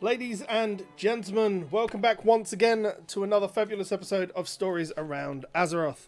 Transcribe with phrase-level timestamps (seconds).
[0.00, 6.06] Ladies and gentlemen, welcome back once again to another fabulous episode of Stories Around Azeroth.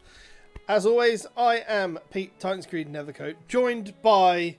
[0.69, 4.57] As always, I am Pete Titans Creed Nethercoat, joined by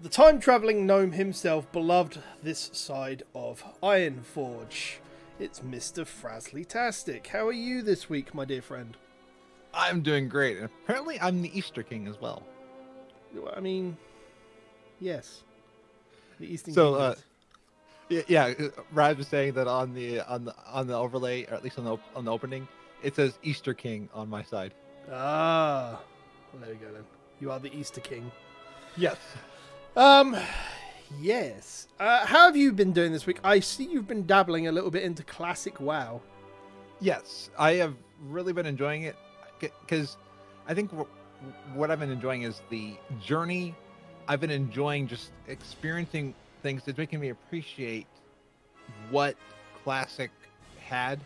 [0.00, 4.96] the time travelling gnome himself, beloved this side of Ironforge.
[5.38, 6.04] It's Mr.
[6.04, 7.28] Frasley Tastic.
[7.28, 8.94] How are you this week, my dear friend?
[9.72, 10.58] I'm doing great.
[10.58, 12.42] And apparently, I'm the Easter King as well.
[13.54, 13.96] I mean,
[15.00, 15.42] yes.
[16.40, 17.24] The Eastern So, King uh, is-
[18.08, 21.78] Yeah, uh, was saying that on the on the on the overlay, or at least
[21.78, 22.68] on the on the opening,
[23.02, 24.74] it says Easter King on my side.
[25.10, 26.00] Ah,
[26.52, 27.04] well, there we go then.
[27.40, 28.30] You are the Easter King.
[28.96, 29.16] Yes.
[29.96, 30.36] Um,
[31.20, 31.88] yes.
[31.98, 33.38] Uh, how have you been doing this week?
[33.42, 36.20] I see you've been dabbling a little bit into classic WoW.
[37.00, 37.94] Yes, I have
[38.28, 39.16] really been enjoying it
[39.60, 40.16] because
[40.66, 43.74] I think wh- what I've been enjoying is the journey.
[44.28, 46.34] I've been enjoying just experiencing
[46.66, 48.06] things that's making me appreciate
[49.10, 49.36] what
[49.84, 50.30] classic
[50.80, 51.20] had,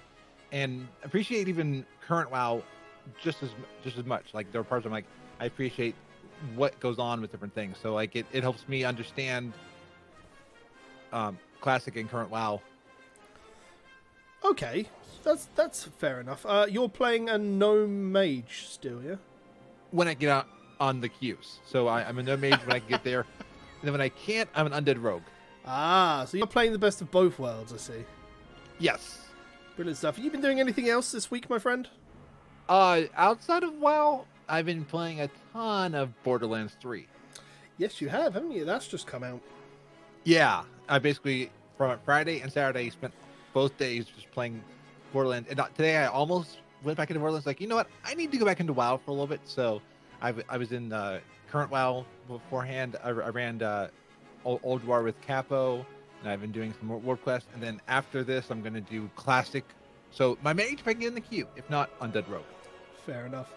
[0.53, 2.63] and appreciate even current WoW
[3.23, 3.51] just as
[3.83, 4.35] just as much.
[4.35, 5.07] Like there are parts I'm like
[5.41, 5.95] I appreciate
[6.55, 7.77] what goes on with different things.
[7.83, 9.53] So like it, it helps me understand
[11.13, 12.61] um, classic and current WoW
[14.45, 14.87] Okay,
[15.23, 16.47] that's that's fair enough.
[16.47, 19.17] Uh, you're playing a gnome mage still, yeah?
[19.91, 20.47] when I get out
[20.79, 21.59] on the queues.
[21.67, 23.27] So I, I'm a no mage when I get there,
[23.83, 25.23] then when I can't, I'm an undead rogue.
[25.67, 27.73] Ah, so you're playing the best of both worlds.
[27.73, 28.05] I see.
[28.79, 29.19] Yes.
[29.77, 30.17] Brilliant stuff.
[30.17, 31.89] Have you been doing anything else this week, my friend?
[32.69, 37.07] Uh, outside of WoW, I've been playing a ton of Borderlands 3.
[37.79, 38.65] Yes, you have, haven't you?
[38.65, 39.41] That's just come out.
[40.25, 43.15] Yeah, I basically from Friday and Saturday spent
[43.55, 44.63] both days just playing
[45.13, 45.49] Borderlands.
[45.51, 47.47] And uh, today I almost went back into Borderlands.
[47.47, 47.89] Like, you know what?
[48.05, 49.41] I need to go back into WoW for a little bit.
[49.45, 49.81] So
[50.21, 51.21] I, I was in uh,
[51.51, 52.97] current WoW beforehand.
[53.03, 53.89] I, I ran uh,
[54.45, 55.85] Old, Ulduar with Capo,
[56.21, 57.47] and I've been doing some more World Quest.
[57.55, 59.65] And then after this, I'm going to do Classic.
[60.11, 61.47] So my mage, if I get in the queue.
[61.57, 62.43] If not, Undead Rogue.
[63.07, 63.53] Fair enough.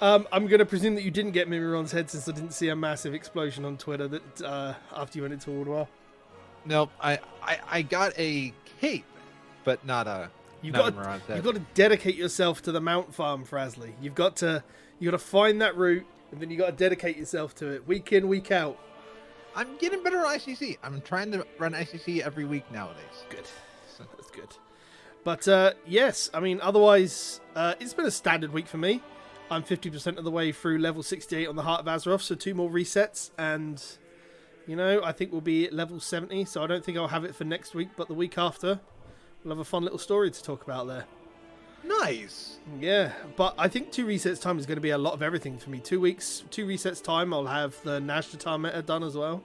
[0.00, 2.68] Um, I'm going to presume that you didn't get Mimiron's head since I didn't see
[2.68, 5.86] a massive explosion on Twitter that uh, after you went into Ulduar.
[6.64, 9.04] Nope, I, I, I got a cape,
[9.64, 10.30] but not a.
[10.62, 13.92] You've not got to, you've got to dedicate yourself to the Mount Farm, Frasley.
[14.00, 14.62] You've got to
[14.98, 17.86] you got to find that route, and then you got to dedicate yourself to it,
[17.86, 18.78] week in, week out.
[19.54, 20.78] I'm getting better at ICC.
[20.82, 23.24] I'm trying to run ICC every week nowadays.
[23.28, 23.46] Good,
[23.98, 24.56] that's good.
[25.24, 29.02] But uh, yes, I mean, otherwise, uh, it's been a standard week for me.
[29.50, 32.54] I'm 50% of the way through level 68 on the Heart of Azeroth, so two
[32.54, 33.82] more resets, and
[34.66, 36.44] you know, I think we'll be at level 70.
[36.44, 38.80] So I don't think I'll have it for next week, but the week after,
[39.42, 41.06] we'll have a fun little story to talk about there.
[41.84, 42.58] Nice.
[42.78, 45.58] Yeah, but I think two resets time is going to be a lot of everything
[45.58, 45.80] for me.
[45.80, 49.42] Two weeks, two resets time, I'll have the Nazjatar meta done as well.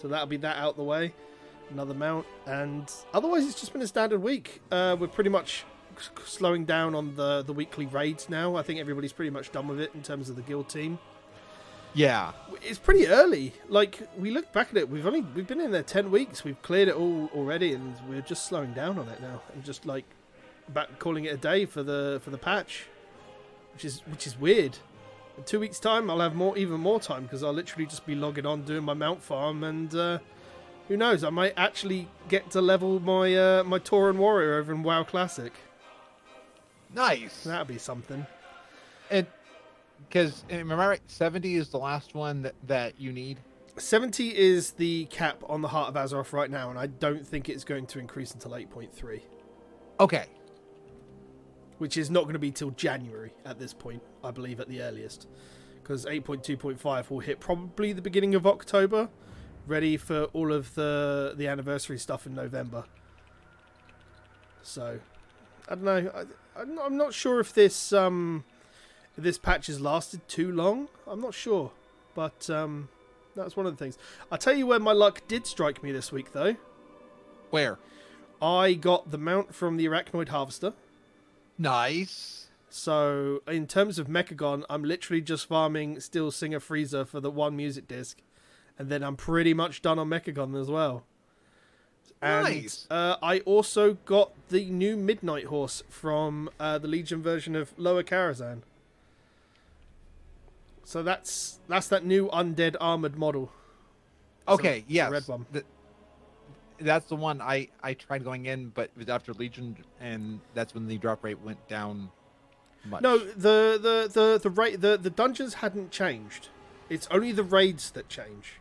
[0.00, 1.14] So that'll be that out the way.
[1.70, 2.26] Another mount.
[2.46, 4.60] And otherwise, it's just been a standard week.
[4.70, 5.64] Uh, we're pretty much
[6.24, 8.56] slowing down on the, the weekly raids now.
[8.56, 10.98] I think everybody's pretty much done with it in terms of the guild team.
[11.94, 12.32] Yeah.
[12.62, 13.52] It's pretty early.
[13.68, 16.44] Like, we look back at it, we've only we've been in there 10 weeks.
[16.44, 19.42] We've cleared it all already, and we're just slowing down on it now.
[19.54, 20.04] And just, like,
[20.72, 22.86] back calling it a day for the for the patch,
[23.74, 24.78] which is which is weird.
[25.36, 28.14] In two weeks' time, I'll have more, even more time because I'll literally just be
[28.14, 30.18] logging on doing my mount farm, and uh,
[30.88, 34.82] who knows, I might actually get to level my uh, my Tauren warrior over in
[34.82, 35.52] WoW Classic.
[36.94, 37.44] Nice.
[37.44, 38.26] That'd be something.
[39.10, 39.26] And
[40.08, 41.00] because am I right?
[41.06, 43.38] Seventy is the last one that that you need.
[43.78, 47.48] 70 is the cap on the Heart of Azeroth right now, and I don't think
[47.48, 49.22] it's going to increase until 8.3,
[49.98, 50.26] Okay.
[51.82, 54.80] Which is not going to be till January at this point, I believe, at the
[54.82, 55.26] earliest.
[55.82, 59.08] Because 8.2.5 will hit probably the beginning of October,
[59.66, 62.84] ready for all of the the anniversary stuff in November.
[64.62, 65.00] So,
[65.68, 66.12] I don't know.
[66.14, 68.44] I, I'm not- I'm not sure if this um
[69.16, 70.86] if this patch has lasted too long.
[71.08, 71.72] I'm not sure,
[72.14, 72.90] but um,
[73.34, 73.98] that's one of the things.
[74.30, 76.54] I'll tell you where my luck did strike me this week, though.
[77.50, 77.80] Where?
[78.40, 80.74] I got the mount from the Arachnoid Harvester.
[81.58, 82.48] Nice.
[82.70, 87.54] So, in terms of Mechagon, I'm literally just farming Steel Singer Freza for the one
[87.54, 88.18] music disc,
[88.78, 91.04] and then I'm pretty much done on Mechagon as well.
[92.22, 92.86] And Nice.
[92.90, 98.02] uh, I also got the new Midnight Horse from uh, the Legion version of Lower
[98.02, 98.62] Karazhan.
[100.84, 103.52] So that's that's that new undead armored model.
[104.46, 104.84] Okay.
[104.88, 105.10] yes.
[105.10, 105.46] red one.
[105.52, 105.64] Th-
[106.82, 110.74] that's the one I I tried going in, but it was after Legion, and that's
[110.74, 112.10] when the drop rate went down.
[112.84, 113.02] Much.
[113.02, 116.48] No, the the the the ra- the the dungeons hadn't changed.
[116.88, 118.60] It's only the raids that change.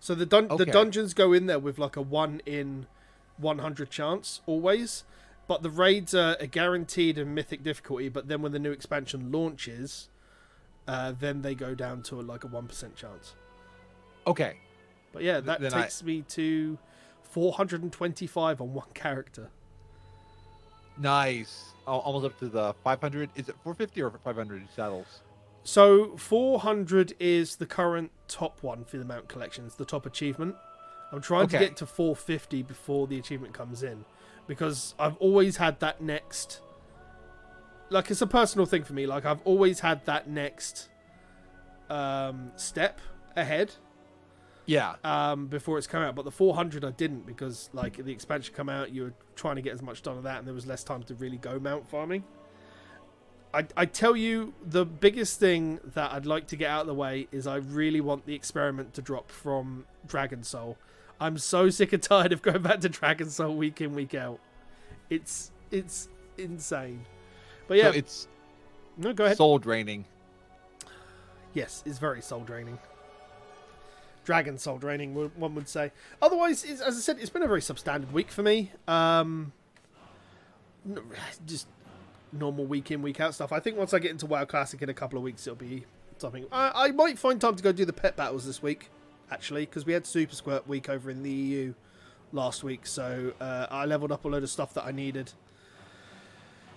[0.00, 2.86] So the dun- the dungeons go in there with like a one in
[3.38, 5.04] 100 chance always.
[5.48, 8.08] But the raids are a guaranteed and mythic difficulty.
[8.08, 10.08] But then when the new expansion launches,
[10.88, 13.34] uh, then they go down to like a 1% chance.
[14.26, 14.58] Okay.
[15.12, 16.78] But yeah, that I- takes me to
[17.36, 19.50] 425 on one character.
[20.96, 21.74] Nice.
[21.86, 23.28] Al- Almost up to the 500.
[23.36, 25.20] Is it 450 or 500 saddles?
[25.62, 30.56] So 400 is the current top one for the mount collections, the top achievement.
[31.12, 34.06] I'm trying to get to 450 before the achievement comes in
[34.46, 36.60] because I've always had that next
[37.90, 39.06] like it's a personal thing for me.
[39.06, 40.88] Like I've always had that next
[41.90, 42.98] um step
[43.36, 43.74] ahead
[44.66, 44.96] Yeah.
[45.04, 46.14] um, before it's come out.
[46.14, 49.62] But the 400 I didn't because like the expansion come out, you were trying to
[49.62, 51.88] get as much done of that, and there was less time to really go mount
[51.88, 52.24] farming.
[53.54, 56.94] I, I tell you, the biggest thing that I'd like to get out of the
[56.94, 60.76] way is I really want the experiment to drop from Dragon Soul.
[61.20, 64.40] I'm so sick and tired of going back to Dragon Soul week in week out.
[65.08, 67.06] It's it's insane.
[67.68, 68.28] But yeah, So it's
[68.98, 69.36] no, go ahead.
[69.38, 70.04] soul draining.
[71.54, 72.78] Yes, it's very soul draining.
[74.26, 75.92] Dragon soul draining, one would say.
[76.20, 78.72] Otherwise, as I said, it's been a very substandard week for me.
[78.88, 79.52] Um,
[81.46, 81.68] just
[82.32, 83.52] normal week in, week out stuff.
[83.52, 85.84] I think once I get into WoW Classic in a couple of weeks, it'll be
[86.18, 86.44] something.
[86.50, 88.90] I, I might find time to go do the pet battles this week,
[89.30, 91.74] actually, because we had Super Squirt week over in the EU
[92.32, 92.84] last week.
[92.84, 95.32] So uh, I leveled up a load of stuff that I needed.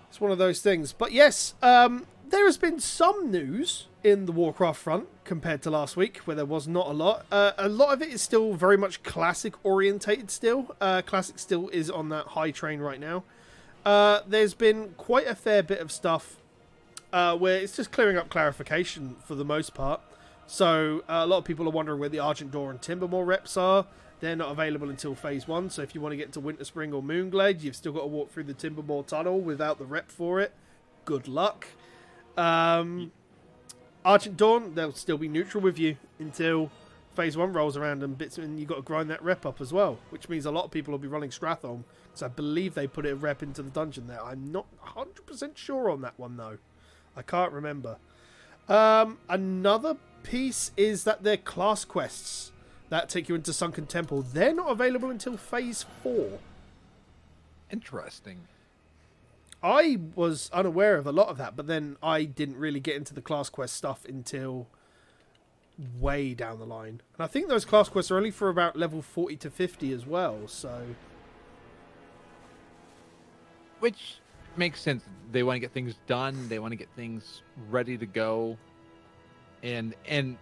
[0.08, 0.94] It's one of those things.
[0.94, 5.98] But yes, um, there has been some news in the Warcraft front compared to last
[5.98, 7.26] week, where there was not a lot.
[7.32, 10.32] Uh, a lot of it is still very much classic orientated.
[10.32, 13.24] Still, uh, classic still is on that high train right now.
[13.86, 16.38] Uh, there's been quite a fair bit of stuff
[17.12, 20.02] uh, where it's just clearing up clarification for the most part.
[20.48, 23.56] So uh, a lot of people are wondering where the Argent Dawn and Timbermaw reps
[23.58, 23.86] are.
[24.20, 25.70] They're not available until Phase One.
[25.70, 28.32] So if you want to get to Winterspring or Moonglade, you've still got to walk
[28.32, 30.52] through the Timbermaw tunnel without the rep for it.
[31.06, 31.68] Good luck.
[32.40, 33.12] Um,
[34.06, 36.72] Argent Dawn, they'll still be neutral with you until
[37.16, 39.74] Phase One rolls around and bits, and you've got to grind that rep up as
[39.74, 42.88] well, which means a lot of people will be running Stratholme because I believe they
[42.88, 44.24] put a rep into the dungeon there.
[44.24, 46.60] I'm not 100% sure on that one though.
[47.16, 47.98] I can't remember.
[48.70, 52.52] Um, another piece is that they're class quests
[52.90, 54.22] that take you into Sunken Temple.
[54.22, 56.40] They're not available until Phase Four.
[57.70, 58.48] Interesting.
[59.62, 63.14] I was unaware of a lot of that, but then I didn't really get into
[63.14, 64.68] the class quest stuff until
[66.00, 67.02] way down the line.
[67.18, 70.06] And I think those class quests are only for about level 40 to 50 as
[70.06, 70.96] well, so
[73.80, 74.20] Which
[74.58, 75.04] makes sense.
[75.32, 76.50] They want to get things done.
[76.50, 78.58] They want to get things ready to go.
[79.64, 80.38] And and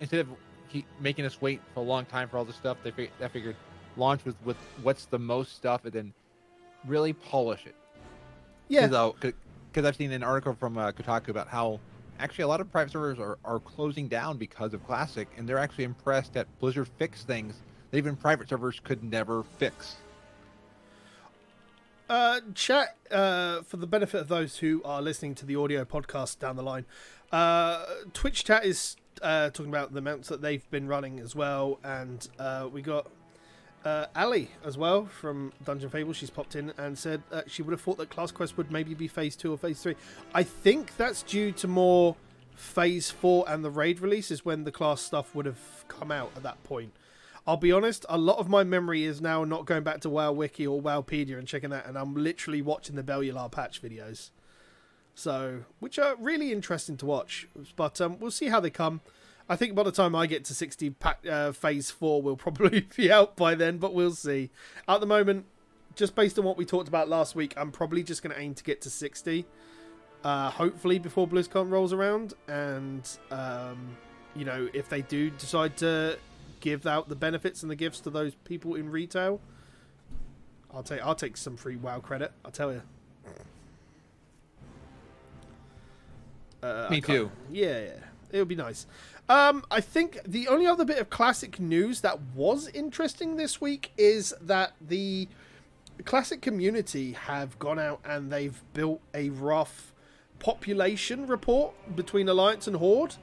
[0.00, 0.28] instead of
[0.68, 3.28] keep making us wait for a long time for all this stuff, they fig- I
[3.28, 3.56] figured
[3.96, 6.14] launch with with what's the most stuff and then
[6.86, 7.74] really polish it.
[8.68, 8.86] Yeah.
[8.86, 11.80] Because I've seen an article from uh, Kotaku about how
[12.18, 15.58] actually a lot of private servers are, are closing down because of Classic, and they're
[15.58, 17.54] actually impressed that Blizzard fixed things
[17.90, 19.96] that even private servers could never fix.
[22.08, 26.38] Uh, chat uh, for the benefit of those who are listening to the audio podcast
[26.38, 26.84] down the line.
[27.30, 31.78] Uh, Twitch chat is uh, talking about the mounts that they've been running as well,
[31.82, 33.10] and uh, we got
[33.84, 36.12] uh, Ali as well from Dungeon Fable.
[36.12, 38.94] She's popped in and said uh, she would have thought that Class Quest would maybe
[38.94, 39.96] be Phase Two or Phase Three.
[40.34, 42.16] I think that's due to more
[42.54, 46.42] Phase Four and the raid releases when the class stuff would have come out at
[46.42, 46.92] that point.
[47.46, 50.30] I'll be honest, a lot of my memory is now not going back to WoW
[50.30, 54.30] Wiki or Wowpedia and checking that, and I'm literally watching the Bellular patch videos.
[55.14, 57.48] So, which are really interesting to watch.
[57.74, 59.00] But um, we'll see how they come.
[59.48, 62.80] I think by the time I get to 60 pack, uh, phase 4, we'll probably
[62.96, 64.50] be out by then, but we'll see.
[64.88, 65.46] At the moment,
[65.94, 68.54] just based on what we talked about last week, I'm probably just going to aim
[68.54, 69.44] to get to 60.
[70.24, 72.34] Uh, hopefully before BlizzCon rolls around.
[72.48, 73.96] And, um,
[74.34, 76.18] you know, if they do decide to
[76.60, 79.40] give out the benefits and the gifts to those people in retail,
[80.72, 82.32] I'll take I'll take some free WoW credit.
[82.44, 82.82] I'll tell you.
[86.62, 87.30] Uh, Me too.
[87.50, 87.90] Yeah, yeah,
[88.30, 88.86] it would be nice.
[89.32, 93.90] Um, I think the only other bit of classic news that was interesting this week
[93.96, 95.26] is that the
[96.04, 99.94] classic community have gone out and they've built a rough
[100.38, 103.14] population report between Alliance and Horde.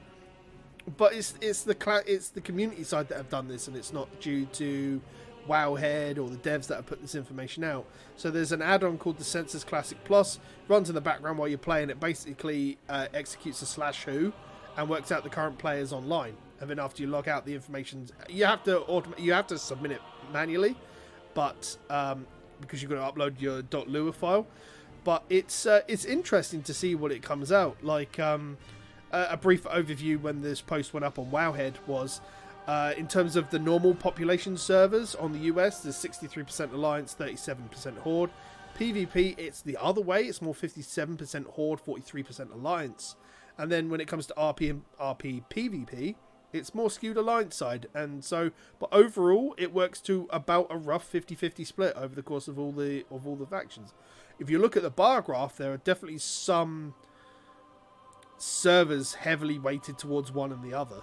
[0.96, 4.08] But it's it's the it's the community side that have done this, and it's not
[4.20, 5.00] due to
[5.48, 7.86] Wowhead or the devs that have put this information out.
[8.16, 11.56] So there's an add-on called the Census Classic Plus, runs in the background while you're
[11.56, 11.88] playing.
[11.88, 14.32] It basically uh, executes a slash who
[14.76, 16.36] and works out the current players online.
[16.60, 19.58] And then after you log out, the information you have to autom- you have to
[19.58, 20.00] submit it
[20.32, 20.76] manually.
[21.34, 22.26] but um,
[22.60, 24.46] because you've got to upload your .lua file.
[25.04, 28.18] But it's uh, it's interesting to see what it comes out like.
[28.18, 28.58] Um,
[29.12, 32.20] a, brief overview when this post went up on Wowhead was.
[32.68, 37.98] Uh, in terms of the normal population servers on the US, there's 63% Alliance, 37%
[37.98, 38.30] Horde.
[38.78, 40.22] PvP, it's the other way.
[40.22, 43.16] It's more 57% Horde, 43% Alliance.
[43.60, 46.14] And then when it comes to RP RP PvP,
[46.50, 47.88] it's more skewed Alliance side.
[47.92, 52.48] And so, but overall, it works to about a rough 50-50 split over the course
[52.48, 53.92] of all the of all the factions.
[54.38, 56.94] If you look at the bar graph, there are definitely some
[58.38, 61.02] servers heavily weighted towards one and the other.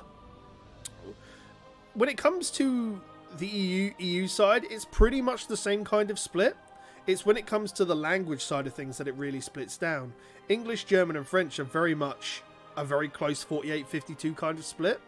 [1.93, 2.99] When it comes to
[3.37, 6.57] the EU EU side, it's pretty much the same kind of split.
[7.05, 10.13] It's when it comes to the language side of things that it really splits down.
[10.49, 12.41] English, German, and French are very much
[12.77, 15.01] a very close 48-52 kind of split.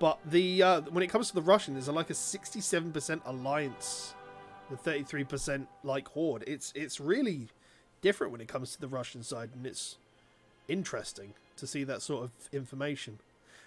[0.00, 4.14] But the uh, when it comes to the Russian, there's like a 67% alliance
[4.70, 6.42] with 33% like horde.
[6.46, 7.48] It's it's really
[8.00, 9.98] different when it comes to the Russian side, and it's
[10.68, 13.18] interesting to see that sort of information.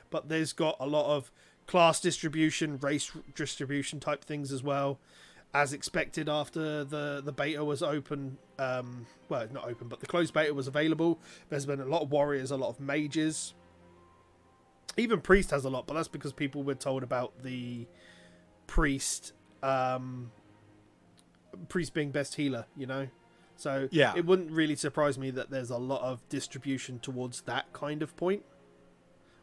[0.09, 1.31] But there's got a lot of
[1.67, 4.97] class distribution, race distribution type things as well,
[5.53, 8.37] as expected after the the beta was open.
[8.59, 11.19] Um, well, not open, but the closed beta was available.
[11.49, 13.53] There's been a lot of warriors, a lot of mages.
[14.97, 17.87] Even priest has a lot, but that's because people were told about the
[18.67, 19.33] priest,
[19.63, 20.31] um,
[21.69, 22.65] priest being best healer.
[22.77, 23.07] You know,
[23.55, 24.13] so Yeah.
[24.15, 28.15] it wouldn't really surprise me that there's a lot of distribution towards that kind of
[28.15, 28.43] point.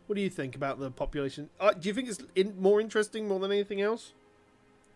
[0.07, 1.51] What do you think about the population?
[1.61, 4.13] Uh, do you think it's in, more interesting more than anything else?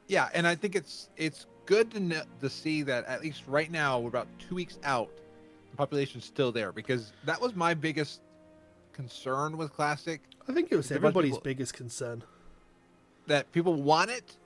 [0.08, 3.70] Yeah, and I think it's it's good to kn- to see that at least right
[3.70, 5.11] now we're about two weeks out,
[5.70, 8.20] the population's still there because that was my biggest
[8.92, 12.23] concern with classic I think it was There's a bunch of everybody's people- biggest concern.
[13.26, 14.37] that people want it,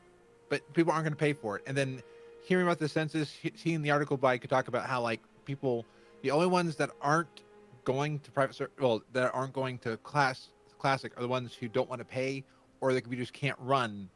[0.49, 1.65] but people aren't going to pay for it.
[1.67, 2.01] And then
[2.45, 5.85] hearing about the census, seeing the article by Kotaku about how like people,
[6.23, 7.43] the only ones that aren't
[7.85, 11.67] going to private, ser- well, that aren't going to class classic are the ones who
[11.67, 12.45] don't want to pay
[12.81, 14.09] or the computers can't run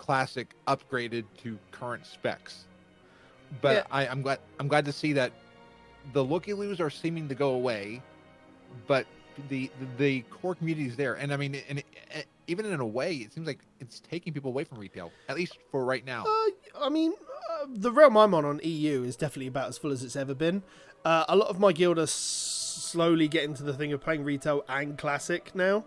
[0.00, 2.64] classic upgraded to current specs.
[3.60, 3.82] But Yeah.
[3.90, 5.30] I, I'm glad I'm glad to see that
[6.14, 8.02] the looky loos are seeming to go away,
[8.86, 9.06] but
[9.48, 13.14] the the core community is there, and I mean, and it, even in a way,
[13.16, 16.24] it seems like it's taking people away from retail, at least for right now.
[16.26, 17.12] Uh, I mean,
[17.52, 20.34] uh, the realm I'm on on EU is definitely about as full as it's ever
[20.34, 20.62] been.
[21.04, 24.24] Uh, a lot of my guild are s- slowly getting to the thing of playing
[24.24, 25.84] retail and classic now.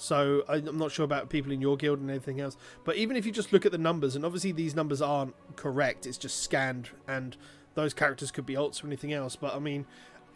[0.00, 2.56] So I'm not sure about people in your guild and anything else.
[2.84, 6.06] But even if you just look at the numbers, and obviously these numbers aren't correct,
[6.06, 7.36] it's just scanned, and
[7.74, 9.34] those characters could be alts or anything else.
[9.34, 9.86] But I mean,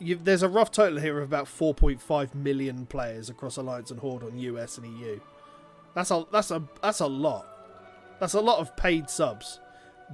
[0.01, 4.25] you there's a rough total here of about 4.5 million players across Alliance and Horde
[4.25, 5.21] on US and EU.
[5.95, 7.47] That's a that's a that's a lot.
[8.19, 9.61] That's a lot of paid subs.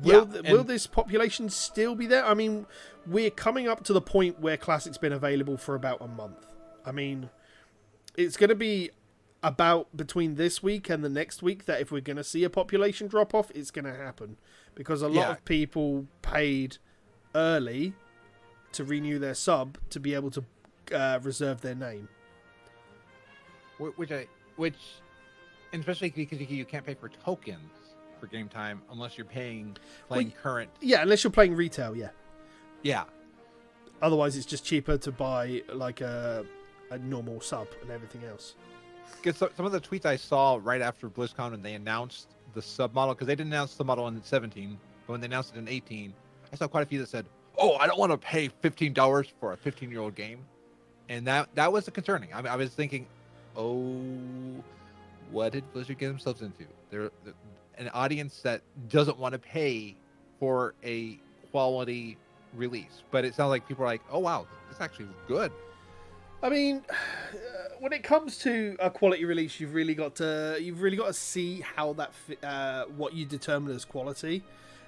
[0.03, 2.25] Will Yeah, will this population still be there?
[2.25, 2.67] I mean,
[3.07, 6.47] we're coming up to the point where Classic's been available for about a month.
[6.85, 7.31] I mean,
[8.15, 8.91] it's going to be
[9.43, 12.51] about between this week and the next week that if we're going to see a
[12.51, 14.37] population drop off, it's going to happen
[14.75, 15.31] because a lot Yeah.
[15.33, 16.79] of people paid
[17.35, 17.93] early
[18.73, 20.45] to renew their sub to be able to
[20.93, 22.09] uh, reserve their name.
[23.79, 24.27] Which I
[24.57, 24.75] which
[25.73, 27.71] especially because you, you can't pay for tokens
[28.19, 29.77] for game time unless you're paying
[30.09, 32.09] playing current Yeah, unless you're playing retail, yeah.
[32.83, 33.05] yeah
[34.03, 36.45] Otherwise, it's just cheaper to buy like a
[36.91, 38.55] a normal sub and everything else.
[39.17, 42.95] Because some of the tweets i saw right after blizzcon when they announced the sub
[42.95, 45.69] model because they didn't announce the model in 17 but when they announced it in
[45.69, 46.13] 18
[46.53, 47.27] i saw quite a few that said
[47.59, 50.41] oh i don't want to pay $15 for a 15 year old game.
[51.11, 52.33] And that that was concerning.
[52.33, 53.07] I, I was thinking
[53.57, 53.97] oh
[55.31, 56.65] what did blizzard get themselves into?
[56.91, 57.35] They're they're
[57.77, 59.97] an audience that doesn't want to pay
[60.39, 61.19] for a
[61.51, 62.17] quality
[62.55, 65.53] release but it sounds like people are like oh wow this actually good.
[66.43, 66.83] I mean,
[67.81, 71.13] when it comes to a quality release, you've really got to you've really got to
[71.13, 74.43] see how that uh, what you determine as quality.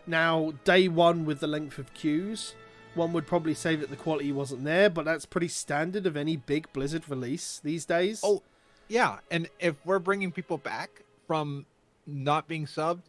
[0.07, 2.55] Now, day one with the length of queues,
[2.95, 6.37] one would probably say that the quality wasn't there, but that's pretty standard of any
[6.37, 8.21] big Blizzard release these days.
[8.25, 8.43] Oh,
[8.89, 9.19] yeah.
[9.31, 11.67] And if we're bringing people back from
[12.07, 13.03] not being subbed,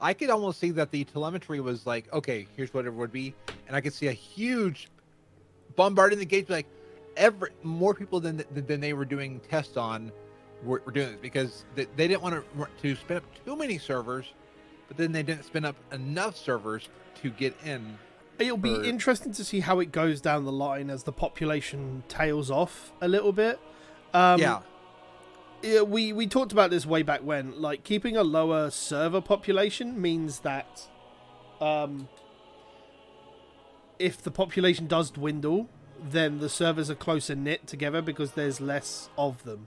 [0.00, 3.34] I could almost see that the telemetry was like, okay, here's what it would be,
[3.66, 4.88] and I could see a huge
[5.76, 6.66] bombarding the gates, like
[7.16, 10.12] every more people than than they were doing tests on
[10.62, 13.78] were, were doing this because they, they didn't want to to spin up too many
[13.78, 14.26] servers,
[14.88, 16.88] but then they didn't spin up enough servers
[17.22, 17.98] to get in.
[18.38, 22.02] It'll be for- interesting to see how it goes down the line as the population
[22.08, 23.60] tails off a little bit.
[24.12, 24.60] Um, yeah,
[25.62, 27.60] yeah, we we talked about this way back when.
[27.60, 30.88] Like keeping a lower server population means that
[31.60, 32.08] um,
[33.98, 35.68] if the population does dwindle,
[36.04, 39.66] then the servers are closer knit together because there's less of them.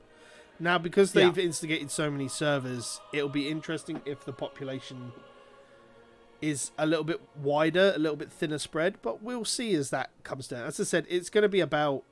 [0.60, 5.12] Now, because they've instigated so many servers, it'll be interesting if the population
[6.41, 10.10] is a little bit wider, a little bit thinner spread, but we'll see as that
[10.24, 10.65] comes down.
[10.65, 12.03] As I said, it's going to be about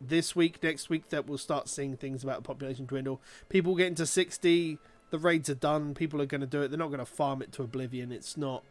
[0.00, 3.20] this week, next week that we'll start seeing things about the population dwindle.
[3.48, 4.78] People getting to 60,
[5.10, 6.68] the raids are done, people are going to do it.
[6.68, 8.12] They're not going to farm it to oblivion.
[8.12, 8.64] It's not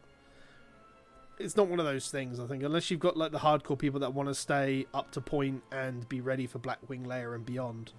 [1.38, 4.00] it's not one of those things, I think, unless you've got like the hardcore people
[4.00, 7.92] that want to stay up to point and be ready for Blackwing Lair and beyond.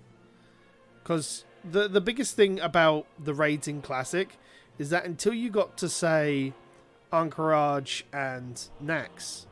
[1.02, 4.38] Because the the biggest thing about the raids in Classic
[4.78, 6.54] is that until you got to say
[7.12, 9.46] Ahn'Qiraj and Naxx,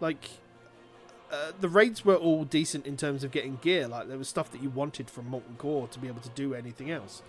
[0.00, 0.28] like
[1.30, 3.88] uh, the raids were all decent in terms of getting gear.
[3.88, 6.54] Like there was stuff that you wanted from Molten Core to be able to do
[6.54, 7.22] anything else.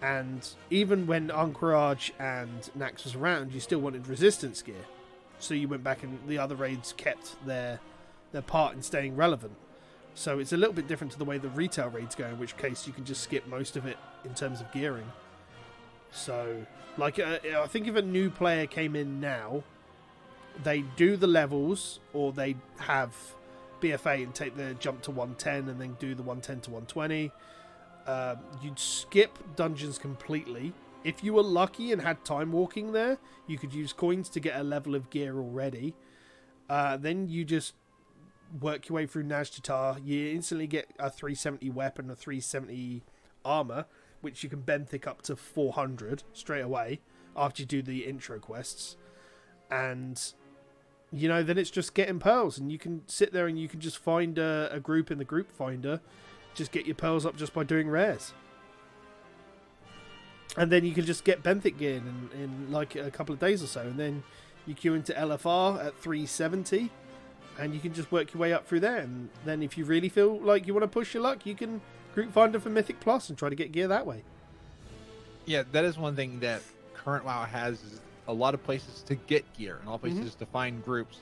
[0.00, 4.86] And even when Ahn'Qiraj and Naxx was around, you still wanted resistance gear.
[5.38, 7.80] So you went back and the other raids kept their
[8.32, 9.54] their part in staying relevant.
[10.14, 12.56] So it's a little bit different to the way the retail raids go, in which
[12.56, 15.10] case you can just skip most of it in terms of gearing.
[16.10, 16.66] So,
[16.96, 19.62] like, uh, I think if a new player came in now,
[20.62, 23.14] they do the levels or they have
[23.80, 27.30] BFA and take the jump to 110 and then do the 110 to 120.
[28.06, 30.72] Uh, you'd skip dungeons completely.
[31.04, 34.58] If you were lucky and had time walking there, you could use coins to get
[34.58, 35.94] a level of gear already.
[36.68, 37.74] Uh, then you just
[38.60, 40.00] work your way through Nazjatar.
[40.04, 43.02] You instantly get a 370 weapon, a 370
[43.44, 43.86] armor,
[44.20, 47.00] which you can benthic up to 400 straight away
[47.36, 48.96] after you do the intro quests.
[49.70, 50.20] And
[51.12, 53.80] you know, then it's just getting pearls, and you can sit there and you can
[53.80, 56.00] just find a, a group in the group finder,
[56.54, 58.34] just get your pearls up just by doing rares.
[60.56, 63.62] And then you can just get benthic gear in, in like a couple of days
[63.62, 64.22] or so, and then
[64.66, 66.90] you queue into LFR at 370,
[67.58, 68.98] and you can just work your way up through there.
[68.98, 71.80] And then if you really feel like you want to push your luck, you can
[72.14, 74.22] group finder for Mythic Plus and try to get gear that way.
[75.46, 76.62] Yeah, that is one thing that
[76.94, 80.38] current WoW has is a lot of places to get gear and all places mm-hmm.
[80.38, 81.20] to find groups.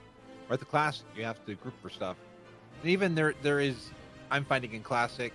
[0.49, 2.17] Or at the class, you have to group for stuff.
[2.83, 3.91] And even there, there is.
[4.31, 5.33] I'm finding in classic,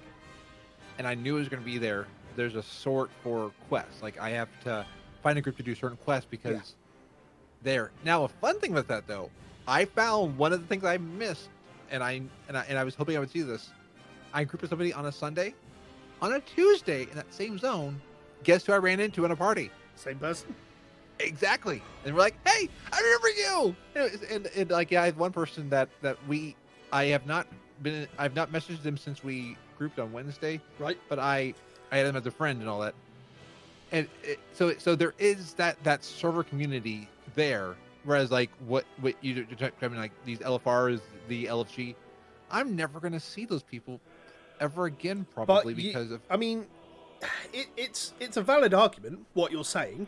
[0.98, 2.08] and I knew it was going to be there.
[2.36, 4.02] There's a sort for quests.
[4.02, 4.86] Like I have to
[5.24, 6.62] find a group to do certain quests because Yeah.
[7.64, 7.92] there.
[8.04, 9.30] Now, a fun thing with that though,
[9.68, 11.50] I found one of the things I missed,
[11.92, 13.72] and I and I, and I was hoping I would see this.
[14.34, 15.54] I grouped with somebody on a Sunday,
[16.22, 18.02] on a Tuesday in that same zone.
[18.44, 19.70] Guess who I ran into in a party?
[19.96, 20.56] Same person?
[21.20, 21.84] Exactly.
[22.06, 23.76] And we're like, hey, I remember you.
[23.94, 26.56] And, and, and, like, yeah, I had one person that that we,
[26.92, 27.46] I have not
[27.84, 30.98] been, I've not messaged them since we grouped on Wednesday, Right.
[31.10, 31.54] but I,
[31.92, 32.94] I had them as a friend and all that.
[33.92, 37.76] And it, so, so there is that that server community there.
[38.04, 41.94] Whereas, like, what what you you're talking like these LFRs, the LFG,
[42.50, 44.00] I'm never gonna see those people
[44.60, 46.66] ever again, probably you- because of I mean,
[47.54, 50.08] it, it's it's a valid argument what you're saying,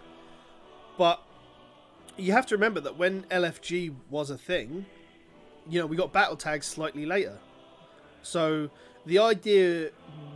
[0.97, 1.21] but
[2.17, 4.85] you have to remember that when LFG was a thing,
[5.69, 7.37] you know, we got battle tags slightly later.
[8.21, 8.69] So
[9.05, 9.91] the idea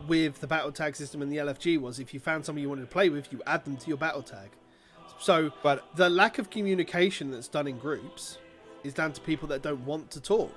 [0.08, 2.82] with the battle tag system and the LFG was if you found somebody you wanted
[2.82, 4.50] to play with, you add them to your battle tag.
[5.20, 8.38] So But the lack of communication that's done in groups
[8.84, 10.54] is down to people that don't want to talk.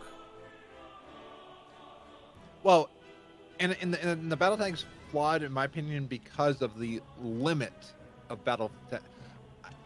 [2.63, 2.91] Well,
[3.59, 7.73] and in the, in the battle tags flawed in my opinion because of the limit
[8.29, 8.71] of battle.
[8.91, 8.99] Ta-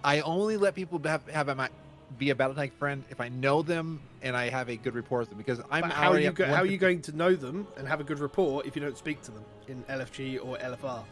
[0.02, 1.70] I only let people have have a,
[2.18, 5.20] be a battle tag friend if I know them and I have a good rapport
[5.20, 7.34] with them because I'm But how are you go, how are you going to know
[7.34, 10.56] them and have a good rapport if you don't speak to them in LFG or
[10.58, 11.04] LFR?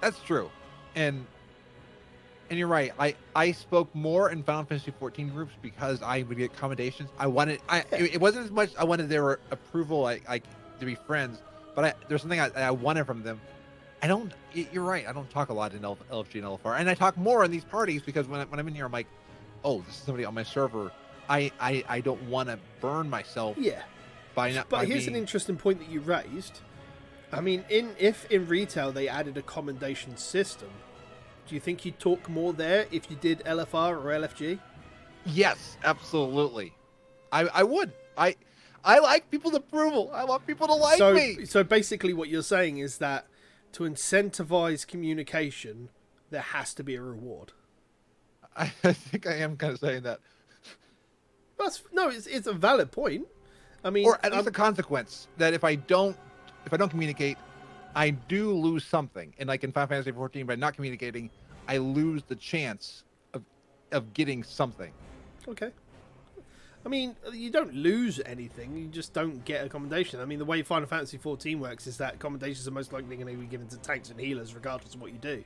[0.00, 0.50] That's true,
[0.94, 1.26] and
[2.50, 2.92] and you're right.
[2.98, 7.10] I I spoke more in Final Fantasy 14 groups because I would get accommodations.
[7.18, 7.60] I wanted.
[7.68, 8.04] I Yeah.
[8.04, 8.70] it, it wasn't as much.
[8.78, 10.00] I wanted their approval.
[10.00, 10.44] Like like
[10.80, 11.42] to be friends,
[11.74, 13.40] but I, there's something I, I wanted from them.
[14.02, 14.32] I don't.
[14.52, 15.06] You're right.
[15.08, 17.64] I don't talk a lot in LFG and LFR, and I talk more in these
[17.64, 19.08] parties because when I, when I'm in here, I'm like,
[19.64, 20.90] oh, this is somebody on my server.
[21.28, 23.82] I I, I don't want to burn myself Yeah.
[24.34, 24.68] by not.
[24.68, 26.60] But by here's being, an interesting point that you raised.
[27.32, 30.70] I mean, in if in retail they added a commendation system,
[31.46, 34.58] do you think you'd talk more there if you did LFR or LFG?
[35.26, 36.72] Yes, absolutely.
[37.30, 37.92] I I would.
[38.16, 38.36] I
[38.84, 40.10] I like people's approval.
[40.14, 41.44] I want people to like so, me.
[41.44, 43.26] so basically, what you're saying is that
[43.72, 45.90] to incentivize communication,
[46.30, 47.52] there has to be a reward.
[48.84, 50.18] I think I am kind of saying that,
[51.58, 53.26] That's no, it's it's a valid point.
[53.84, 56.16] I mean, or at least um, a consequence that if I don't
[56.66, 57.38] if I don't communicate,
[57.94, 59.32] I do lose something.
[59.38, 61.30] And like in Final Fantasy 14, by not communicating,
[61.68, 63.42] I lose the chance of
[63.92, 64.92] of getting something.
[65.46, 65.70] Okay.
[66.84, 68.76] I mean, you don't lose anything.
[68.76, 70.20] You just don't get accommodation.
[70.20, 73.34] I mean, the way Final Fantasy XIV works is that accommodations are most likely going
[73.34, 75.44] to be given to tanks and healers, regardless of what you do.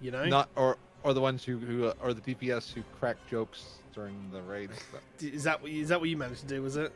[0.00, 3.16] You know, Not or or the ones who who uh, or the DPS who crack
[3.28, 4.78] jokes during the raids.
[5.20, 6.62] is that what you, is that what you managed to do?
[6.62, 6.92] Was it?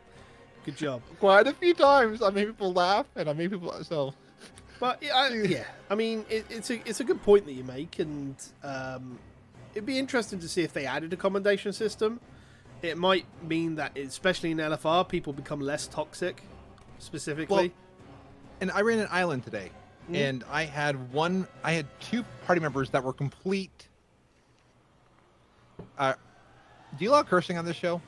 [0.64, 1.02] Good job.
[1.20, 4.14] Quite a few times, I made people laugh, and I made people so.
[4.78, 7.64] But yeah, I, yeah, I mean, it, it's a it's a good point that you
[7.64, 9.18] make, and um,
[9.74, 12.20] it'd be interesting to see if they added a commendation system.
[12.82, 16.42] It might mean that, especially in LFR, people become less toxic,
[16.98, 17.56] specifically.
[17.56, 17.70] Well,
[18.60, 19.70] and I ran an island today,
[20.10, 20.14] Mhm.
[20.16, 21.46] and I had one.
[21.64, 23.88] I had two party members that were complete.
[25.98, 26.14] Uh,
[26.98, 28.00] do you allow cursing on this show?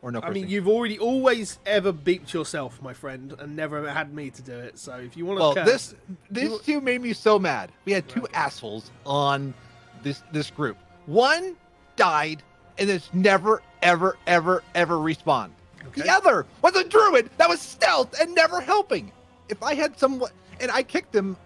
[0.00, 0.20] Or no?
[0.20, 4.42] I mean, you've already always ever beeped yourself, my friend, and never had me to
[4.42, 4.78] do it.
[4.78, 5.94] So if you want to, well, curse, this
[6.30, 7.72] these You- two made me so mad.
[7.84, 8.30] We had two Right.
[8.34, 9.54] assholes on
[10.02, 10.76] this this group.
[11.06, 11.56] One
[11.96, 12.44] died,
[12.78, 15.50] and it's never, ever, ever, ever respawned.
[15.88, 16.02] Okay.
[16.02, 19.10] The other was a druid that was stealth and never helping.
[19.48, 21.36] If I had someone, and I kicked them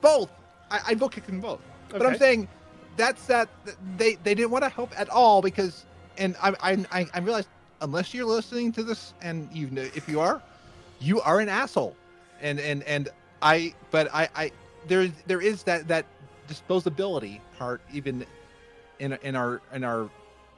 [0.00, 0.30] both,
[0.70, 1.60] I, I vote kicked them both.
[1.90, 2.48] But I'm saying
[2.96, 3.48] that's that
[3.96, 5.84] they they didn't want to help at all because,
[6.18, 6.54] and I
[6.92, 7.48] I I, realized
[7.80, 10.42] unless you're listening to this and you know if you are,
[11.00, 11.96] you are an asshole,
[12.40, 13.08] and and and
[13.42, 14.52] I but I I
[14.86, 16.06] there there is that that
[16.48, 18.26] disposability part even
[18.98, 20.08] in in our in our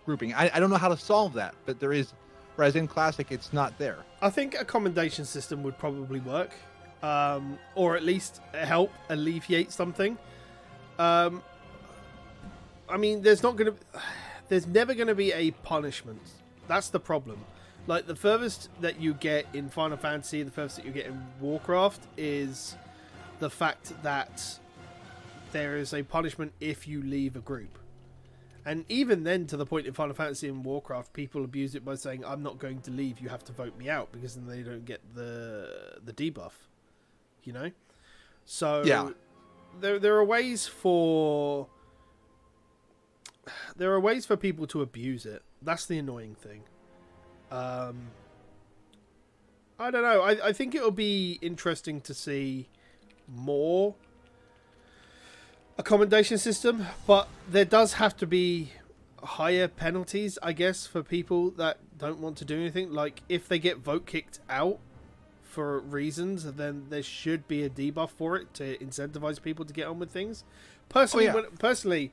[0.04, 0.34] grouping.
[0.34, 2.12] I, I don't know how to solve that, but there is.
[2.54, 3.98] Whereas in classic, it's not there.
[4.22, 6.52] I think a commendation system would probably work,
[7.02, 10.16] um, or at least help alleviate something.
[10.98, 11.42] Um,
[12.88, 14.00] I mean, there's not going to,
[14.48, 16.20] there's never going to be a punishment.
[16.68, 17.44] That's the problem.
[17.86, 21.24] Like the furthest that you get in Final Fantasy, the furthest that you get in
[21.40, 22.74] Warcraft is
[23.38, 24.58] the fact that
[25.52, 27.78] there is a punishment if you leave a group.
[28.64, 31.94] And even then, to the point in Final Fantasy and Warcraft, people abuse it by
[31.94, 33.20] saying, "I'm not going to leave.
[33.20, 36.50] You have to vote me out because then they don't get the the debuff."
[37.44, 37.70] You know,
[38.44, 39.10] so Yeah.
[39.80, 41.68] there there are ways for
[43.76, 45.42] there are ways for people to abuse it.
[45.62, 46.62] That's the annoying thing.
[47.50, 48.08] Um,
[49.78, 50.22] I don't know.
[50.22, 52.68] I I think it'll be interesting to see
[53.28, 53.94] more
[55.78, 58.72] accommodation system, but there does have to be
[59.22, 62.92] higher penalties, I guess, for people that don't want to do anything.
[62.92, 64.78] Like if they get vote kicked out
[65.42, 69.86] for reasons, then there should be a debuff for it to incentivize people to get
[69.86, 70.44] on with things.
[70.88, 71.34] Personally, yeah.
[71.34, 72.12] when, personally,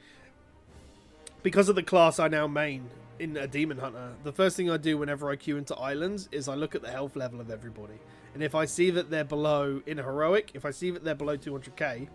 [1.43, 4.77] because of the class I now main in a demon hunter, the first thing I
[4.77, 7.99] do whenever I queue into islands is I look at the health level of everybody,
[8.33, 11.37] and if I see that they're below in heroic, if I see that they're below
[11.37, 12.07] 200k,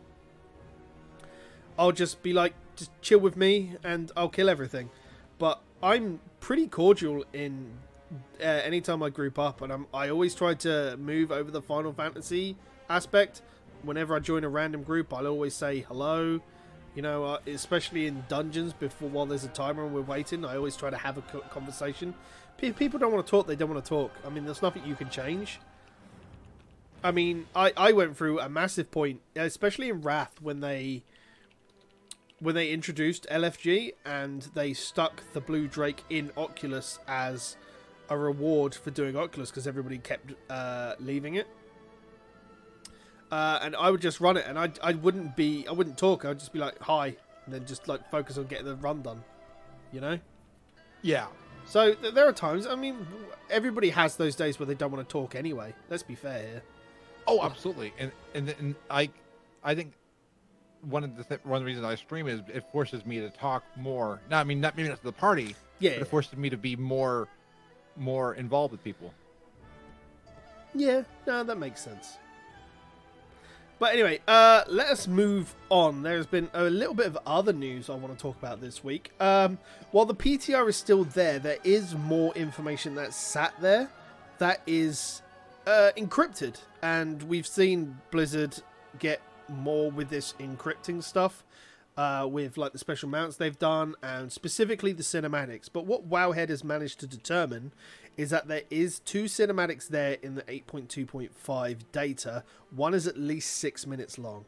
[1.79, 4.91] I'll just be like, just chill with me and I'll kill everything.
[5.39, 7.71] But I'm pretty cordial in
[8.41, 11.93] uh, anytime I group up, and I'm, I always try to move over the Final
[11.93, 12.57] Fantasy
[12.89, 13.43] aspect.
[13.83, 16.41] Whenever I join a random group, I'll always say hello.
[16.95, 20.57] You know, uh, especially in dungeons before while there's a timer and we're waiting, I
[20.57, 22.15] always try to have a conversation.
[22.57, 24.13] Pe- people don't want to talk; they don't want to talk.
[24.27, 25.61] I mean, there's nothing you can change.
[27.03, 31.05] I mean, I, I went through a massive point, especially in Wrath, when they
[32.41, 37.57] when they introduced LFG and they stuck the Blue Drake in Oculus as
[38.09, 41.49] a reward for doing Oculus because everybody kept uh, leaving it.
[43.31, 46.25] Uh, and I would just run it, and I I wouldn't be I wouldn't talk.
[46.25, 47.09] I'd just be like hi,
[47.45, 49.23] and then just like focus on getting the run done,
[49.93, 50.19] you know.
[51.03, 51.27] Yeah.
[51.67, 52.67] So th- there are times.
[52.67, 53.07] I mean,
[53.51, 55.75] everybody has those days where they don't want to talk anyway.
[55.91, 56.63] Let's be fair here.
[57.27, 57.93] Oh, absolutely.
[57.99, 59.11] And and and I,
[59.63, 59.93] I think
[60.81, 63.29] one of the th- one of the reasons I stream is it forces me to
[63.29, 64.21] talk more.
[64.31, 66.57] Not I mean not maybe not to the party, Yeah, but it forces me to
[66.57, 67.29] be more,
[67.97, 69.13] more involved with people.
[70.75, 72.17] Yeah, no, that makes sense.
[73.79, 76.03] But anyway, uh, let us move on.
[76.03, 79.13] There's been a little bit of other news I want to talk about this week.
[79.21, 79.59] Um,
[79.93, 83.89] while the PTR is still there, there is more information that's sat there
[84.39, 85.23] that is
[85.67, 88.61] uh, encrypted, and we've seen Blizzard
[88.99, 91.45] get more with this encrypting stuff.
[91.97, 95.69] Uh, with like the special mounts they've done and specifically the cinematics.
[95.73, 97.73] But what Wowhead has managed to determine
[98.19, 102.43] is that there is two cinematics there in the 8.2.5 data.
[102.75, 104.45] One is at least six minutes long.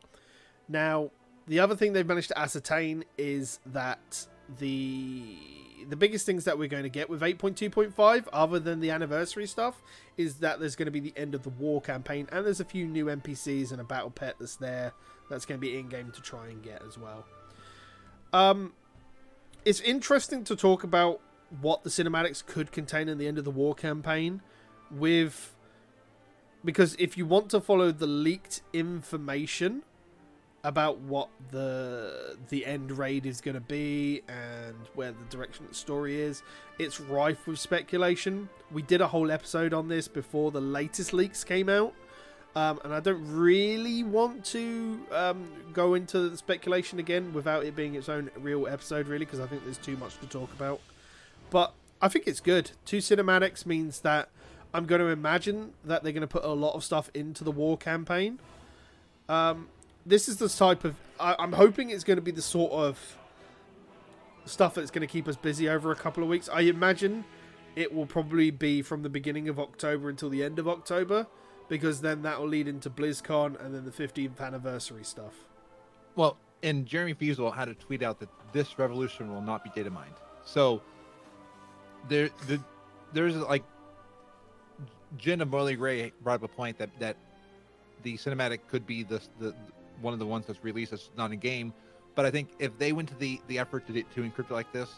[0.68, 1.12] Now,
[1.46, 4.26] the other thing they've managed to ascertain is that
[4.59, 5.37] the
[5.88, 9.80] the biggest things that we're going to get with 8.2.5, other than the anniversary stuff,
[10.18, 12.66] is that there's going to be the end of the war campaign, and there's a
[12.66, 14.92] few new NPCs and a battle pet that's there
[15.30, 17.24] that's going to be in game to try and get as well.
[18.35, 18.74] Um,
[19.64, 21.20] it's interesting to talk about
[21.61, 24.41] what the cinematics could contain in the end of the war campaign
[24.91, 25.55] with
[26.65, 29.83] because if you want to follow the leaked information
[30.63, 35.71] about what the the end raid is going to be and where the direction of
[35.71, 36.43] the story is
[36.79, 41.43] it's rife with speculation we did a whole episode on this before the latest leaks
[41.43, 41.95] came out
[42.57, 47.77] um, and I don't really want to um, go into the speculation again without it
[47.77, 50.81] being its own real episode, really, because I think there's too much to talk about.
[51.51, 52.73] But I think it's good.
[52.85, 54.29] Two cinematics means that
[54.73, 57.51] I'm going to imagine that they're going to put a lot of stuff into the
[57.51, 58.39] war campaign.
[59.29, 59.69] Um,
[60.07, 60.97] this is the type of.
[61.19, 63.17] I, I'm hoping it's going to be the sort of
[64.45, 66.49] stuff that's going to keep us busy over a couple of weeks.
[66.49, 67.25] I imagine
[67.77, 71.27] it will probably be from the beginning of October until the end of October
[71.69, 75.35] because then that will lead into BlizzCon and then the 15th anniversary stuff.
[76.17, 79.89] Well, and Jeremy Feasel had to tweet out that this revolution will not be data
[79.89, 80.15] mined.
[80.45, 80.83] So
[82.09, 82.61] there, the,
[83.13, 83.65] there's like
[85.19, 87.17] Jen of Morley Gray brought up a point that that
[88.03, 89.55] the cinematic could be the the
[90.01, 91.73] one of the ones that's released that's not in game.
[92.15, 94.73] But I think if they went to the the effort to to encrypt it like
[94.73, 94.89] this,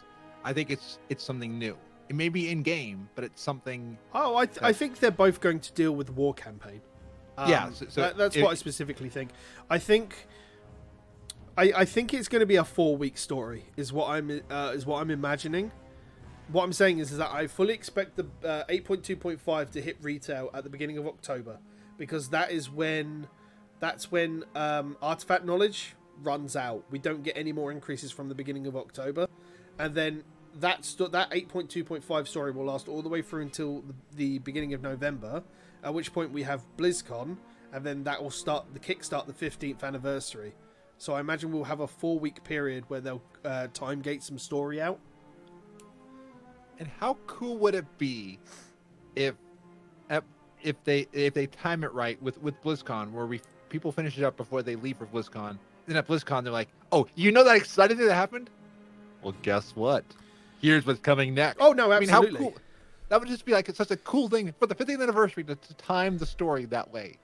[0.44, 1.76] I think it's it's something new.
[2.08, 3.96] It may be in game, but it's something.
[4.14, 6.80] Oh, I, th- I think they're both going to deal with war campaign.
[7.38, 9.30] Um, Yeah, so- so that- that's it- what I specifically think.
[9.70, 10.26] I think.
[11.56, 13.64] I, I think it's going to be a four week story.
[13.76, 15.70] Is what I'm uh, is what I'm imagining.
[16.50, 20.50] What I'm saying is, is that I fully expect the uh, 8.2.5 to hit retail
[20.52, 21.58] at the beginning of October
[21.96, 23.28] because that is when
[23.80, 26.84] that's when um, artifact knowledge runs out.
[26.90, 29.28] We don't get any more increases from the beginning of October,
[29.78, 30.24] and then
[30.60, 34.82] that that 8.2.5 story will last all the way through until the, the beginning of
[34.82, 35.42] November.
[35.84, 37.36] At which point we have BlizzCon,
[37.72, 40.54] and then that will start the kickstart the 15th anniversary.
[40.98, 44.38] So I imagine we'll have a four week period where they'll uh, time gate some
[44.38, 45.00] story out.
[46.82, 48.40] And how cool would it be
[49.14, 49.36] if
[50.64, 54.24] if they if they time it right with with BlizzCon, where we people finish it
[54.24, 55.58] up before they leave for BlizzCon.
[55.86, 58.50] Then at BlizzCon, they're like, "Oh, you know that exciting thing that happened?
[59.22, 60.04] Well, guess what?
[60.60, 62.40] Here's what's coming next." Oh no, I mean, how absolutely.
[62.40, 62.56] cool!
[63.10, 65.74] That would just be like such a cool thing for the 50th anniversary to, to
[65.74, 67.16] time the story that way,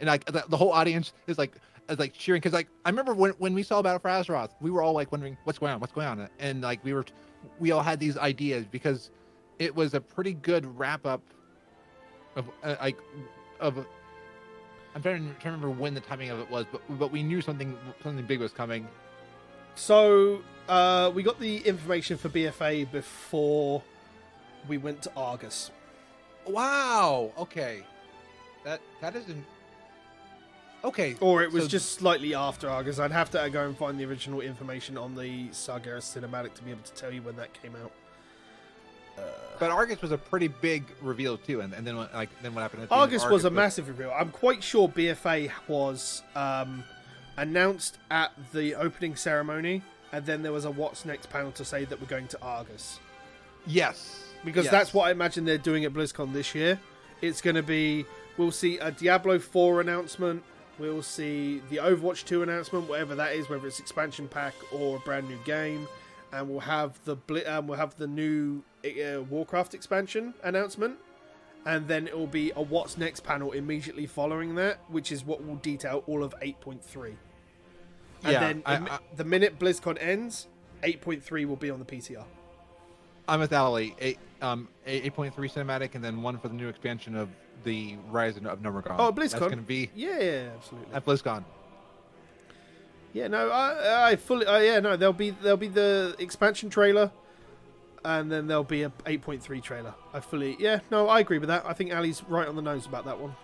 [0.00, 1.52] and like the, the whole audience is like
[1.88, 4.72] is like cheering because like I remember when when we saw Battle for Azeroth, we
[4.72, 7.04] were all like wondering what's going on, what's going on, and like we were
[7.58, 9.10] we all had these ideas because
[9.58, 11.22] it was a pretty good wrap up
[12.36, 12.98] of uh, like
[13.60, 13.84] of.
[14.96, 17.76] I'm trying to, remember when the timing of it was, but but we knew something
[18.02, 18.86] something big was coming.
[19.74, 23.82] So uh, we got the information for BFA before
[24.68, 25.70] we went to Argus.
[26.46, 27.32] Wow.
[27.38, 27.82] Okay.
[28.64, 29.44] That that isn't.
[30.84, 31.16] Okay.
[31.20, 32.98] Or it was So- just slightly after Argus.
[32.98, 36.70] I'd have to go and find the original information on the Sargeras cinematic to be
[36.70, 37.92] able to tell you when that came out.
[39.58, 42.62] But Argus was a pretty big reveal too, and, and then what- like then what
[42.62, 42.82] happened?
[42.82, 44.12] At the end Argus was a was- massive reveal.
[44.14, 46.82] I'm quite sure BFA was um,
[47.36, 51.84] announced at the opening ceremony, and then there was a What's Next panel to say
[51.84, 52.98] that we're going to Argus.
[53.66, 54.24] Yes.
[54.44, 54.72] Because yes.
[54.72, 56.78] that's what I imagine they're doing at BlizzCon this year.
[57.22, 58.04] It's going to be,
[58.36, 60.42] we'll see a Diablo 4 announcement,
[60.78, 65.00] we'll see the Overwatch 2 announcement, whatever that is, whether it's expansion pack or a
[65.00, 65.86] brand new game,
[66.32, 70.96] and we'll have the Bli- um, we'll have the new uh, Warcraft expansion announcement,
[71.66, 75.44] and then it will be a What's Next panel immediately following that, which is what
[75.46, 77.06] will detail all of 8.3.
[78.24, 80.48] And Yeah, then I- I- the minute BlizzCon ends,
[80.82, 82.24] 8.3 will be on the PTR.
[83.26, 83.94] I'm with Ali.
[84.00, 87.30] Eight um eight point three cinematic, and then one for the new expansion of
[87.64, 88.96] the Rise of Nomorgon.
[88.98, 89.16] Oh, BlizzCon.
[89.30, 90.94] That's going to be Yeah, yeah, absolutely.
[90.94, 91.44] at BlizzCon.
[93.12, 97.12] Yeah, no, I, I fully, uh, yeah, no, there'll be there'll be the expansion trailer,
[98.04, 99.94] and then there'll be a 8.3 trailer.
[100.12, 101.64] I fully, yeah, no, I agree with that.
[101.64, 103.36] I think Ali's right on the nose about that one.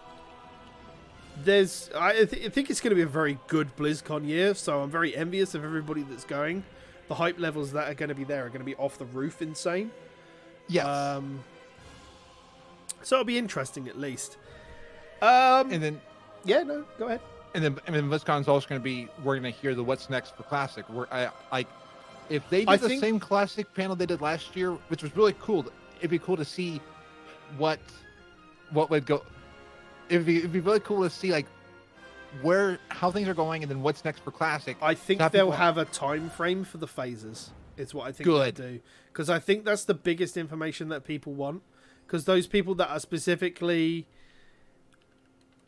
[1.44, 4.80] There's, I, th- I think it's going to be a very good BlizzCon year, so
[4.82, 6.64] I'm very envious of everybody that's going.
[7.08, 9.04] The hype levels that are going to be there are going to be off the
[9.06, 9.90] roof insane.
[10.68, 10.84] Yes.
[10.86, 11.42] Um,
[13.02, 14.36] so it'll be interesting at least.
[15.22, 16.00] Um, and then
[16.44, 17.20] yeah, no, go ahead.
[17.54, 20.08] and then and then BlizzCon's also going to be we're going to hear the what's
[20.10, 20.84] next for classic.
[20.88, 21.66] Where I like
[22.28, 25.14] if they do I the think- same classic panel they did last year, which was
[25.16, 25.66] really cool.
[25.98, 26.80] It'd be cool to see
[27.58, 27.78] what
[28.70, 29.22] what would go.
[30.08, 31.46] It'd be it'd be really cool to see like
[32.42, 34.76] where how things are going and then what's next for classic.
[34.80, 37.50] I think they'll people- have a time frame for the phases.
[37.76, 38.54] It's what I think Good.
[38.56, 38.80] they'll do
[39.12, 41.62] because I think that's the biggest information that people want.
[42.10, 44.04] Because those people that are specifically,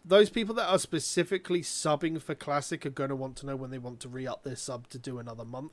[0.05, 3.71] those people that are specifically subbing for classic are going to want to know when
[3.71, 5.71] they want to re up their sub to do another month.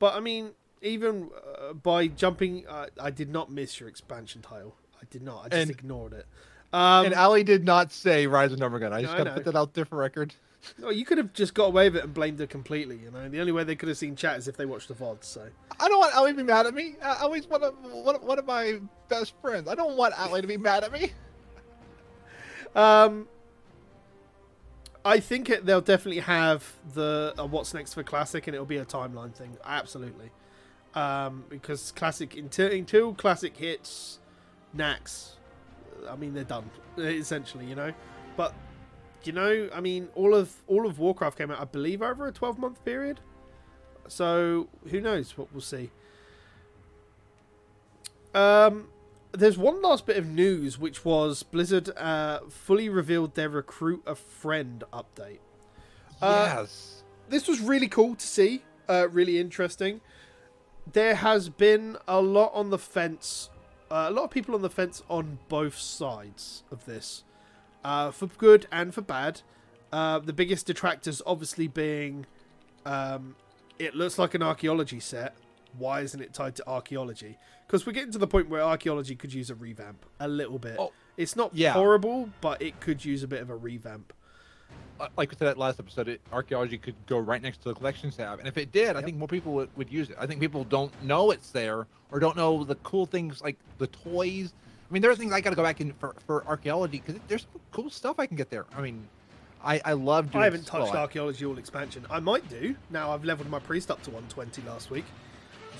[0.00, 0.50] But I mean,
[0.82, 1.30] even
[1.62, 4.74] uh, by jumping, uh, I did not miss your expansion title.
[5.00, 5.44] I did not.
[5.44, 6.26] I just And- ignored it.
[6.72, 8.92] Um, and Ali did not say Rise of Number Gun.
[8.92, 10.34] I just No, gotta put that out there for record.
[10.78, 12.96] no, you could have just got away with it and blamed her completely.
[12.96, 14.94] You know, the only way they could have seen chat is if they watched the
[14.94, 15.24] VOD.
[15.24, 15.46] So
[15.80, 16.96] I don't want Ali to be mad at me.
[17.02, 19.68] Uh, Ali's one of one, of- one of my best friends.
[19.68, 21.12] I don't want Ali to be mad at me.
[22.74, 23.28] Um,
[25.04, 28.76] I think it, they'll definitely have the uh, what's next for classic, and it'll be
[28.76, 29.56] a timeline thing.
[29.64, 30.30] Absolutely,
[30.94, 34.18] um, because classic until until classic hits,
[34.76, 35.30] Naxx,
[36.08, 37.92] I mean they're done essentially, you know.
[38.36, 38.52] But
[39.24, 42.32] you know, I mean, all of all of Warcraft came out, I believe, over a
[42.32, 43.20] twelve month period.
[44.08, 45.90] So who knows what we'll see.
[48.34, 48.88] Um,
[49.32, 54.14] there's one last bit of news, which was Blizzard uh, fully revealed their recruit a
[54.14, 55.40] friend update.
[56.20, 57.02] Uh, yes.
[57.28, 60.00] This was really cool to see, uh, really interesting.
[60.90, 63.50] There has been a lot on the fence,
[63.90, 67.24] uh, a lot of people on the fence on both sides of this,
[67.84, 69.42] uh, for good and for bad.
[69.92, 72.26] Uh, the biggest detractors, obviously, being
[72.84, 73.36] um,
[73.78, 75.34] it looks like an archaeology set.
[75.76, 77.38] Why isn't it tied to archaeology?
[77.66, 80.76] Because we're getting to the point where archaeology could use a revamp a little bit.
[80.78, 81.72] Oh, it's not yeah.
[81.72, 84.12] horrible, but it could use a bit of a revamp.
[84.98, 87.74] Uh, like we said that last episode, it, archaeology could go right next to the
[87.74, 90.16] collections tab, and if it did, I think more people would, would use it.
[90.18, 93.86] I think people don't know it's there or don't know the cool things like the
[93.86, 94.52] toys.
[94.88, 97.20] I mean, there are things I got to go back in for, for archaeology because
[97.28, 98.64] there's cool stuff I can get there.
[98.74, 99.06] I mean,
[99.62, 100.42] I I love doing.
[100.42, 102.06] I haven't touched well, archaeology all expansion.
[102.10, 103.12] I might do now.
[103.12, 105.04] I've leveled my priest up to 120 last week,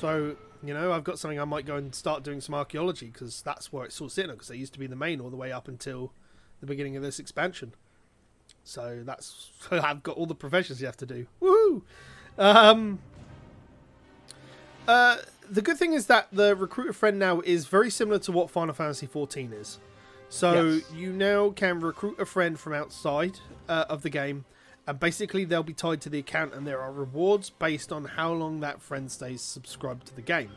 [0.00, 3.40] so you know I've got something I might go and start doing some archaeology because
[3.42, 4.32] that's where it's sort of sitting.
[4.32, 6.12] Because they used to be the main all the way up until
[6.60, 7.72] the beginning of this expansion.
[8.64, 11.26] So that's I've got all the professions you have to do.
[11.40, 11.84] Woo!
[12.36, 12.98] Um,
[14.88, 18.50] uh, the good thing is that the recruiter friend now is very similar to what
[18.50, 19.78] Final Fantasy 14 is.
[20.28, 20.92] So Yes.
[20.92, 24.44] you now can recruit a friend from outside uh, of the game,
[24.86, 28.32] and basically they'll be tied to the account, and there are rewards based on how
[28.32, 30.50] long that friend stays subscribed to the game.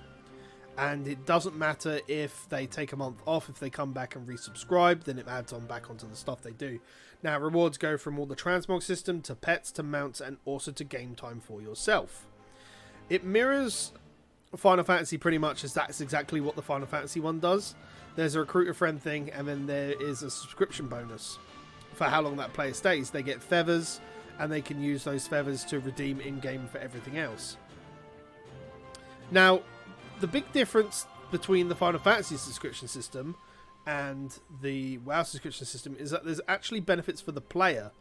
[0.78, 4.28] And it doesn't matter if they take a month off, if they come back and
[4.28, 6.80] resubscribe, then it adds on back onto the stuff they do.
[7.24, 10.84] Now, rewards go from all the transmog system to pets to mounts and also to
[10.84, 12.26] game time for yourself.
[13.10, 13.92] It mirrors
[14.58, 17.76] Final Fantasy pretty much is that's exactly what the Final Fantasy one does.
[18.16, 21.40] There's a recruiter friend thing, and then there is a subscription bonus
[21.94, 23.10] for how long that player stays.
[23.10, 24.02] They get feathers,
[24.40, 27.58] and they can use those feathers to redeem in game for everything else.
[29.32, 29.62] Now,
[30.20, 33.36] the big difference between the Final Fantasy subscription system
[33.88, 37.92] and the WoW subscription system is that there's actually benefits for the player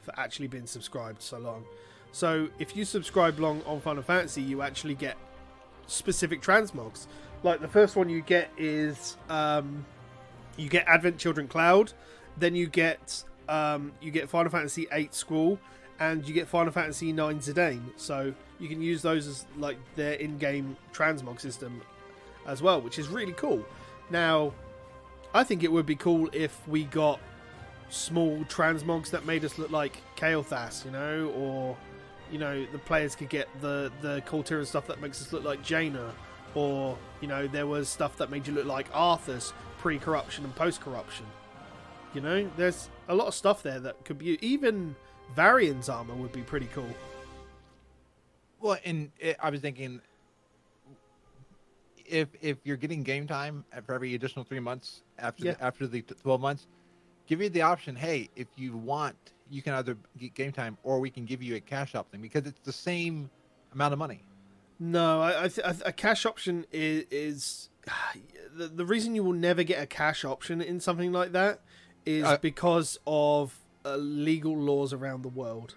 [0.00, 1.64] for actually being subscribed so long.
[2.12, 5.18] So if you subscribe long on Final Fantasy, you actually get
[5.88, 7.08] specific transmogs.
[7.42, 9.84] Like the first one you get is um,
[10.56, 11.92] you get Advent Children Cloud,
[12.36, 15.58] then you get um, you get Final Fantasy VIII Squall,
[15.98, 17.82] and you get Final Fantasy IX Zidane.
[17.96, 21.80] So you can use those as like their in-game transmog system
[22.46, 23.64] as well, which is really cool.
[24.10, 24.52] Now,
[25.34, 27.20] I think it would be cool if we got
[27.90, 31.76] small transmogs that made us look like Kael'thas, you know, or
[32.30, 35.44] you know the players could get the the Kul Tiras stuff that makes us look
[35.44, 36.12] like Jaina,
[36.54, 41.26] or you know there was stuff that made you look like Arthas's pre-corruption and post-corruption.
[42.14, 44.96] You know, there's a lot of stuff there that could be even
[45.34, 46.88] Varian's armor would be pretty cool.
[48.60, 50.00] Well, and it, I was thinking,
[52.06, 55.52] if if you're getting game time for every additional three months after Yeah.
[55.52, 56.66] the, after the twelve months,
[57.26, 57.94] give you the option.
[57.94, 59.16] Hey, if you want,
[59.50, 62.46] you can either get game time or we can give you a cash option because
[62.46, 63.30] it's the same
[63.72, 64.22] amount of money.
[64.80, 67.68] No, I, I th- a cash option is, is
[68.56, 71.60] the, the reason you will never get a cash option in something like that
[72.06, 75.74] is Uh, because of uh, legal laws around the world.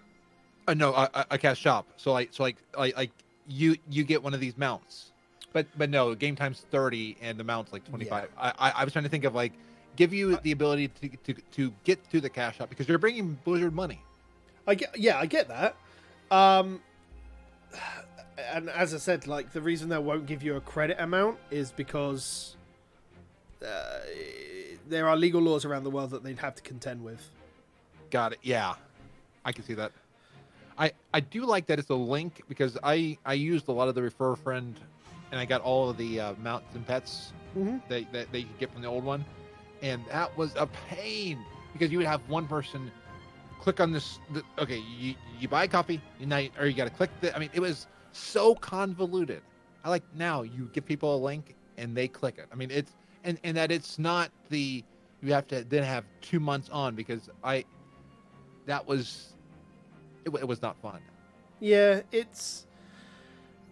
[0.68, 1.86] Uh, no, a, a- a cash shop.
[1.96, 3.10] So like so like like like
[3.48, 5.10] you you get one of these mounts,
[5.52, 8.28] but but no, game time's thirty and the mount's like twenty five.
[8.38, 9.52] I, I I was trying to think of like
[9.96, 13.38] give you the ability to to to get to the cash shop because you're bringing
[13.44, 14.00] Blizzard money.
[14.66, 15.76] I get, yeah, I get that.
[16.30, 16.80] Um,
[18.52, 21.72] and as I said, like the reason they won't give you a credit amount is
[21.72, 22.56] because
[23.64, 23.98] uh,
[24.88, 27.28] there are legal laws around the world that they'd have to contend with.
[28.10, 28.38] Got it.
[28.42, 28.74] Yeah,
[29.44, 29.92] I can see that.
[30.78, 33.94] I I do like that it's a link because I I used a lot of
[33.94, 34.78] the refer friend,
[35.30, 37.76] and I got all of the uh, mounts and pets Mm-hmm.
[37.88, 39.22] that that they could get from the old one,
[39.82, 42.90] and that was a pain because you would have one person
[43.60, 44.18] click on this.
[44.32, 47.34] The, okay, you you buy a coffee, and now or you got to click the.
[47.34, 49.42] I mean, it was so convoluted.
[49.84, 52.46] I like now you give people a link and they click it.
[52.52, 52.92] I mean, it's
[53.24, 54.84] and and that it's not the
[55.22, 57.64] you have to then have two months on because I
[58.66, 59.34] that was
[60.24, 61.00] it, it was not fun.
[61.60, 62.66] Yeah, it's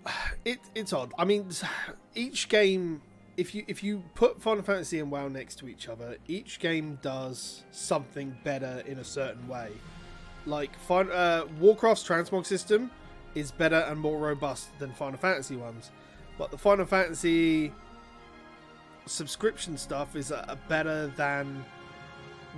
[0.44, 1.12] it it's odd.
[1.18, 1.48] I mean,
[2.14, 3.02] each game
[3.40, 6.98] if you if you put Final Fantasy and WoW next to each other, each game
[7.00, 9.70] does something better in a certain way.
[10.44, 12.90] Like uh, Warcraft's transmog system
[13.34, 15.90] is better and more robust than Final Fantasy ones,
[16.36, 17.72] but the Final Fantasy
[19.06, 21.64] subscription stuff is uh, better than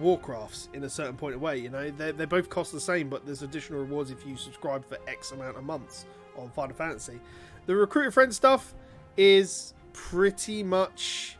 [0.01, 1.59] Warcraft's in a certain point of way.
[1.59, 4.85] You know, they they both cost the same, but there's additional rewards if you subscribe
[4.89, 6.07] for X amount of months
[6.37, 7.21] on Final Fantasy.
[7.67, 8.75] The recruit a friend stuff
[9.17, 11.37] is pretty much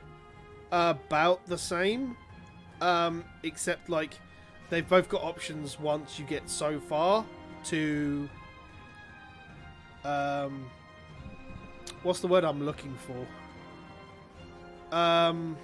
[0.71, 2.17] about the same,
[2.81, 4.15] um, except like
[4.71, 7.25] they've both got options once you get so far
[7.65, 8.29] to
[10.05, 10.69] um,
[12.03, 13.27] what's the word I'm looking for?
[14.97, 15.57] Um,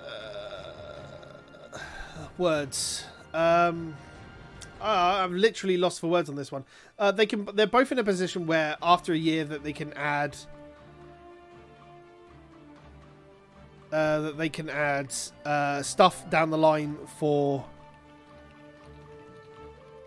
[0.00, 1.78] uh,
[2.36, 3.04] words.
[3.34, 3.96] Um,
[4.80, 6.64] uh, I'm literally lost for words on this one.
[6.98, 7.48] Uh, they can.
[7.54, 10.36] They're both in a position where after a year that they can add.
[13.90, 15.14] Uh, that they can add
[15.46, 17.64] uh, stuff down the line for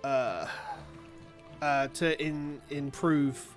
[0.03, 0.47] uh,
[1.61, 3.55] uh, to in improve.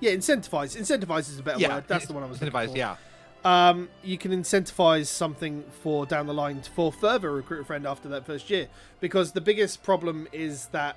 [0.00, 0.76] Yeah, incentivize.
[0.76, 1.84] Incentivize is a better Yeah, word.
[1.86, 2.96] That's the one I was Incentivize, yeah.
[3.44, 8.08] Um, you can incentivize something for down the line for further recruit a friend after
[8.08, 8.68] that first year
[9.00, 10.96] because the biggest problem is that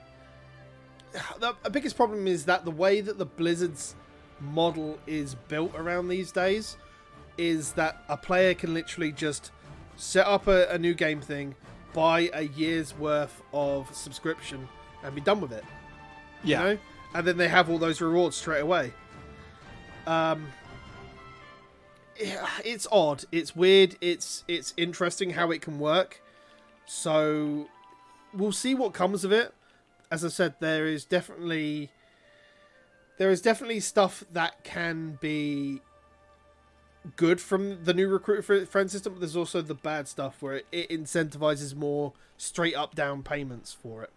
[1.39, 3.95] the, biggest problem is that the way that the blizzard's
[4.39, 6.75] model is built around these days
[7.37, 9.51] is that a player can literally just
[9.95, 11.55] set up a, a new game thing
[11.93, 14.67] buy a year's worth of subscription
[15.03, 15.63] and be done with it
[16.43, 16.61] Yeah.
[16.61, 16.79] you know?
[17.15, 18.91] and then they have all those rewards straight away.
[20.07, 20.47] Um,
[22.17, 23.25] it's odd.
[23.31, 23.95] It's weird.
[24.01, 26.21] It's it's interesting how it can work.
[26.85, 27.67] So
[28.33, 29.53] we'll see what comes of it.
[30.11, 31.89] As I said, there is definitely
[33.17, 35.81] there is definitely stuff that can be
[37.15, 39.13] good from the new recruit friend system.
[39.13, 44.03] But there's also the bad stuff where it, incentivizes more straight up down payments for
[44.03, 44.11] it.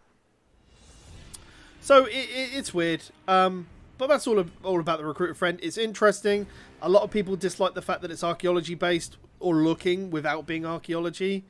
[1.81, 3.03] So it, it, it's weird.
[3.29, 3.69] Um,
[3.99, 5.59] but that's all all about the recruiter friend.
[5.63, 6.47] It's interesting.
[6.83, 10.67] A lot of people dislike the fact that it's archaeology based or looking without being
[10.67, 11.45] archaeology.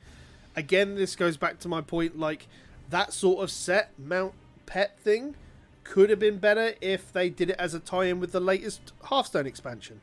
[0.55, 2.17] Again, this goes back to my point.
[2.17, 2.47] Like
[2.89, 4.33] that sort of set Mount
[4.65, 5.35] Pet thing
[5.83, 9.47] could have been better if they did it as a tie-in with the latest Hearthstone
[9.47, 10.01] expansion.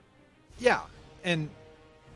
[0.58, 0.80] Yeah,
[1.24, 1.50] and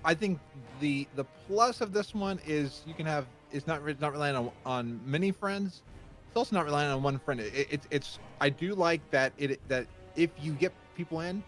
[0.05, 0.39] I think
[0.81, 4.37] the the plus of this one is you can have it's not re- not relying
[4.37, 5.83] on on many friends.
[6.29, 7.41] It's also not relying on one friend.
[7.41, 9.87] It, it, it's I do like that it that
[10.19, 11.43] if you get people in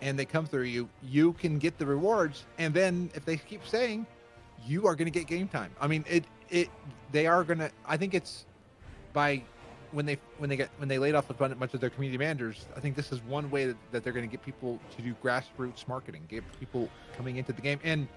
[0.00, 3.66] and they come through you, you can get the rewards, and then if they keep
[3.66, 4.06] saying,
[4.66, 5.70] you are going to get game time.
[5.80, 6.68] I mean, it it
[7.12, 7.70] they are going to.
[7.86, 8.46] I think it's
[9.12, 9.42] by
[9.92, 12.66] when they when they get when they laid off a bunch of their community managers,
[12.76, 15.14] I think this is one way that, that they're going to get people to do
[15.22, 18.08] grassroots marketing, get people coming into the game, and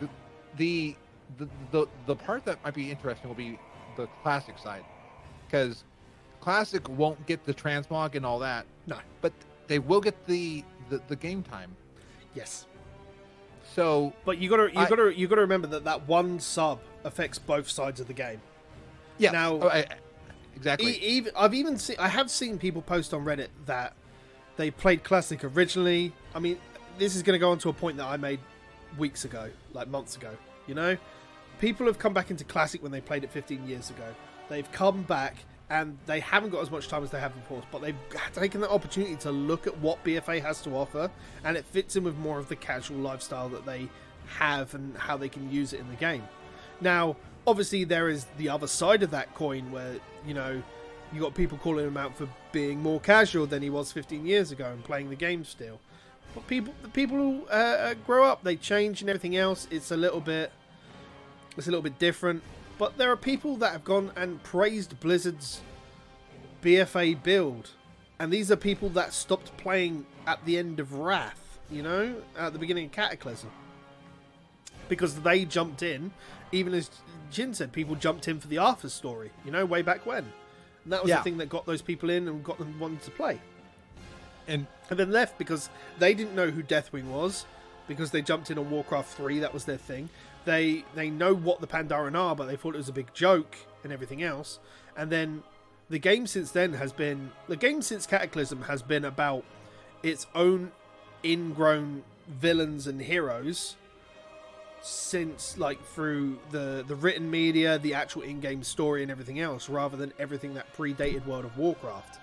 [0.00, 0.08] the
[0.56, 0.96] the
[1.38, 3.58] the the, the part that might be interesting will be
[3.96, 4.84] the classic side,
[5.46, 5.84] because
[6.42, 8.98] classic won't get the transmog and all that, No.
[9.20, 9.32] but
[9.68, 11.74] they will get the the, the game time.
[12.34, 12.66] Yes.
[13.74, 17.38] So But you gotta you I- gotta you gotta remember that that one sub affects
[17.38, 18.40] both sides of the game.
[19.18, 19.86] yeah, Now- oh, I-
[20.56, 20.92] exactly.
[20.96, 23.94] E- even I've even seen I have seen people post on Reddit that
[24.56, 26.12] they played classic originally.
[26.34, 26.58] I mean,
[26.98, 28.38] this is going to go on to a point that I made
[28.98, 30.30] weeks ago, like months ago.
[30.66, 30.98] You know,
[31.58, 34.04] people have come back into classic when they played it 15 years ago.
[34.50, 35.36] They've come back
[35.72, 37.96] and they haven't got as much time as they have before, but they've
[38.34, 41.10] taken the opportunity to look at what BFA has to offer,
[41.44, 43.88] and it fits in with more of the casual lifestyle that they
[44.38, 46.24] have and how they can use it in the game.
[46.82, 47.16] Now,
[47.46, 49.94] obviously, there is the other side of that coin where,
[50.26, 50.62] you know,
[51.10, 54.52] you got people calling him out for being more casual than he was 15 years
[54.52, 55.80] ago and playing the game still.
[56.34, 59.68] But people, the people who uh, uh, grow up, they change and everything else.
[59.70, 60.52] It's a little bit,
[61.56, 62.42] it's a little bit different.
[62.78, 65.60] But there are people that have gone and praised Blizzard's
[66.62, 67.70] BFA build,
[68.18, 71.58] and these are people that stopped playing at the end of Wrath.
[71.70, 73.50] You know, at the beginning of Cataclysm,
[74.88, 76.12] because they jumped in.
[76.50, 76.90] Even as
[77.30, 79.30] Jin said, people jumped in for the Arthas story.
[79.44, 80.30] You know, way back when.
[80.84, 81.18] And that was Yeah.
[81.18, 83.40] the thing that got those people in and got them wanting to play.
[84.48, 87.46] and And then left because they didn't know who Deathwing was,
[87.88, 90.10] because they jumped in on Warcraft 3, that was their thing.
[90.44, 93.56] They they know what the Pandaren are, but they thought it was a big joke
[93.84, 94.58] and everything else.
[94.96, 95.42] And then
[95.88, 99.44] the game since then has been the game since Cataclysm has been about
[100.02, 100.72] its own
[101.24, 103.76] ingrown villains and heroes
[104.80, 109.96] since like through the the written media, the actual in-game story and everything else rather
[109.96, 112.18] than everything that predated World of Warcraft.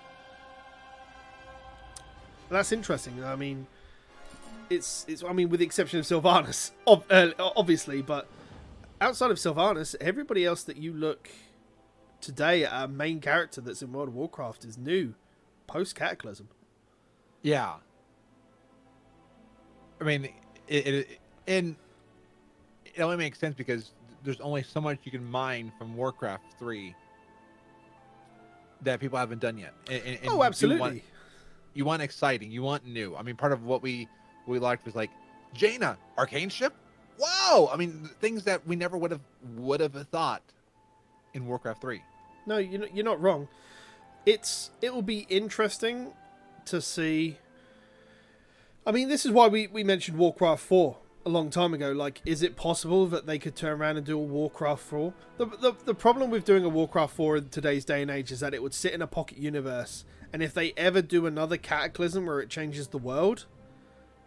[2.48, 3.22] And that's interesting.
[3.24, 3.66] I mean,
[4.70, 8.26] it's it's I mean with the exception of Sylvanas, ob- uh, obviously, but
[9.00, 11.28] outside of Sylvanas, everybody else that you look
[12.20, 15.14] today at a main character that's in World of Warcraft is new
[15.66, 16.48] post Cataclysm.
[17.42, 17.74] Yeah.
[20.00, 20.28] I mean,
[20.68, 21.76] it, it and
[22.94, 23.92] it only makes sense because
[24.22, 26.94] there's only so much you can mine from Warcraft three
[28.82, 29.74] that people haven't done yet.
[29.90, 30.76] And, and oh, absolutely.
[30.76, 31.02] You want,
[31.74, 32.50] you want, exciting.
[32.50, 33.14] You want new.
[33.14, 34.08] I mean, part of what we
[34.46, 35.10] we liked was like
[35.54, 36.74] Jaina, arcane ship.
[37.18, 37.68] Wow!
[37.72, 39.20] I mean, things that we never would have
[39.56, 40.42] would have thought
[41.34, 42.02] in Warcraft three.
[42.46, 43.48] No, you're you're not wrong.
[44.24, 46.12] It's it will be interesting
[46.66, 47.38] to see.
[48.86, 51.92] I mean, this is why we, we mentioned Warcraft 4 a long time ago.
[51.92, 55.14] Like, is it possible that they could turn around and do a Warcraft 4?
[55.36, 58.40] The, the, the problem with doing a Warcraft 4 in today's day and age is
[58.40, 60.04] that it would sit in a pocket universe.
[60.32, 63.46] And if they ever do another Cataclysm where it changes the world,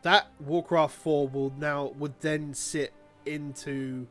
[0.04, 2.94] that Warcraft 4 will now, would then sit
[3.26, 4.06] into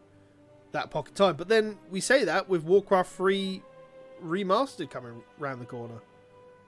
[0.72, 1.36] that pocket time.
[1.36, 3.62] But then we say that with Warcraft 3
[4.24, 6.00] remastered coming around the corner.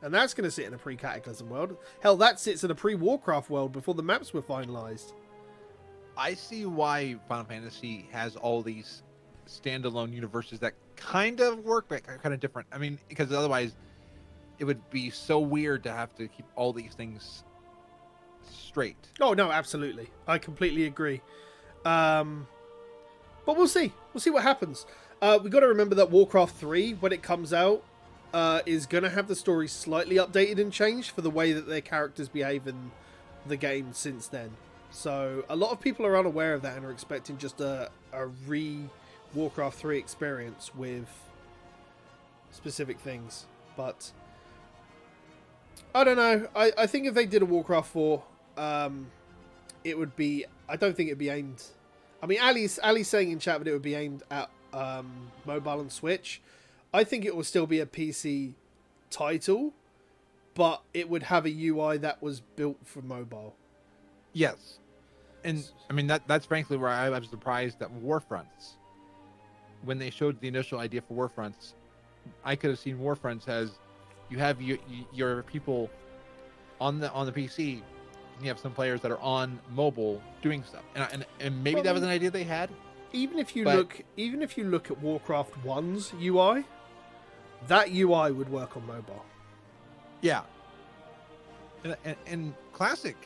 [0.03, 1.77] And that's going to sit in a pre Cataclysm world.
[2.01, 5.15] Hell, that sits in a pre Warcraft world before the maps were finalized.
[6.17, 9.03] I see why Final Fantasy has all these
[9.49, 12.69] standalone universes that kind of work, but kind of different.
[12.71, 13.75] I mean, because otherwise,
[14.59, 17.43] it would be so weird to have to keep all these things
[18.51, 18.97] straight.
[19.21, 21.21] Oh no, absolutely, I completely agree.
[21.85, 22.47] Um,
[23.47, 23.93] but we'll see.
[24.13, 24.87] We'll see what happens.
[25.21, 27.83] Uh, we got to remember that Warcraft 3, when it comes out,
[28.33, 31.69] uh, is going to have the story slightly updated and changed for the way that
[31.69, 32.91] their characters behave in
[33.47, 34.51] the game since then.
[34.91, 38.27] So a lot of people are unaware of that and are expecting just a, a
[38.27, 38.89] re
[39.35, 41.09] Warcraft 3 experience with
[42.51, 43.47] specific things.
[43.77, 44.13] But
[45.95, 46.49] I don't know.
[46.55, 48.23] I, I think if they did a Warcraft 4,
[48.57, 49.11] um,
[49.83, 50.45] it would be.
[50.69, 51.63] I don't think it'd be aimed.
[52.23, 55.81] I mean, Ali's Ali's saying in chat that it would be aimed at um, mobile
[55.81, 56.41] and Switch.
[56.93, 58.55] I think it will still be a PC
[59.11, 59.75] title,
[60.55, 63.57] but it would have a UI that was built for mobile.
[64.33, 64.79] Yes,
[65.45, 68.75] and I mean that that's frankly where I was surprised that Warfronts,
[69.85, 71.75] when they showed the initial idea for Warfronts,
[72.45, 73.73] I could have seen Warfronts as
[74.31, 74.79] you have your,
[75.13, 75.91] your people
[76.81, 77.83] on the on the PC.
[78.41, 81.85] You have some players that are on mobile doing stuff, and and, and maybe well,
[81.85, 82.71] that was an idea they had
[83.15, 86.65] even if you but, look even if you look at Warcraft 1's UI,
[87.69, 89.25] that UI would work on mobile.
[90.21, 90.43] Yeah.
[91.85, 93.17] And, and, and classic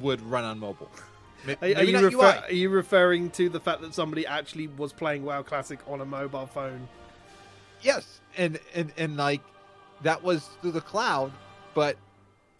[0.00, 0.90] would run on mobile.
[1.46, 5.24] Maybe are you refer- are you referring to the fact that somebody actually was playing
[5.24, 6.86] WoW Classic on a mobile phone?
[7.80, 9.40] Yes, and and and like
[10.02, 11.32] that was through the cloud,
[11.72, 11.96] but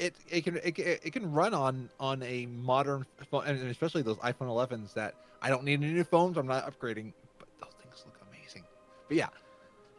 [0.01, 4.17] it it can it, it can run on on a modern phone, and especially those
[4.19, 6.37] iPhone 11s that I don't need any new phones.
[6.37, 8.65] I'm not upgrading, but those things look amazing.
[9.09, 9.29] But yeah,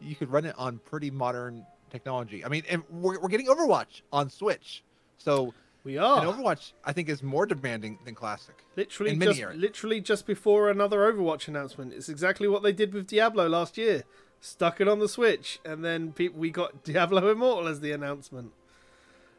[0.00, 2.44] you could run it on pretty modern technology.
[2.44, 4.82] I mean, and we're, we're getting Overwatch on Switch,
[5.18, 6.20] so we are.
[6.20, 8.54] And Overwatch, I think, is more demanding than Classic.
[8.76, 11.92] Literally, just, literally just before another Overwatch announcement.
[11.92, 14.04] It's exactly what they did with Diablo last year.
[14.40, 18.52] Stuck it on the Switch, and then pe- we got Diablo Immortal as the announcement.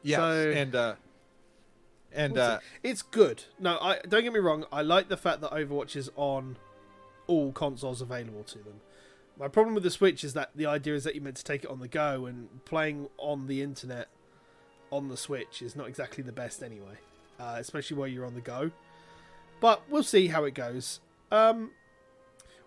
[0.03, 0.95] Yes, so, and uh,
[2.11, 3.43] and uh, it's good.
[3.59, 4.65] No, I don't get me wrong.
[4.71, 6.57] I like the fact that Overwatch is on
[7.27, 8.81] all consoles available to them.
[9.39, 11.63] My problem with the Switch is that the idea is that you're meant to take
[11.63, 14.09] it on the go, and playing on the internet
[14.91, 16.97] on the Switch is not exactly the best anyway,
[17.39, 18.71] uh, especially while you're on the go.
[19.59, 20.99] But we'll see how it goes.
[21.31, 21.71] Um,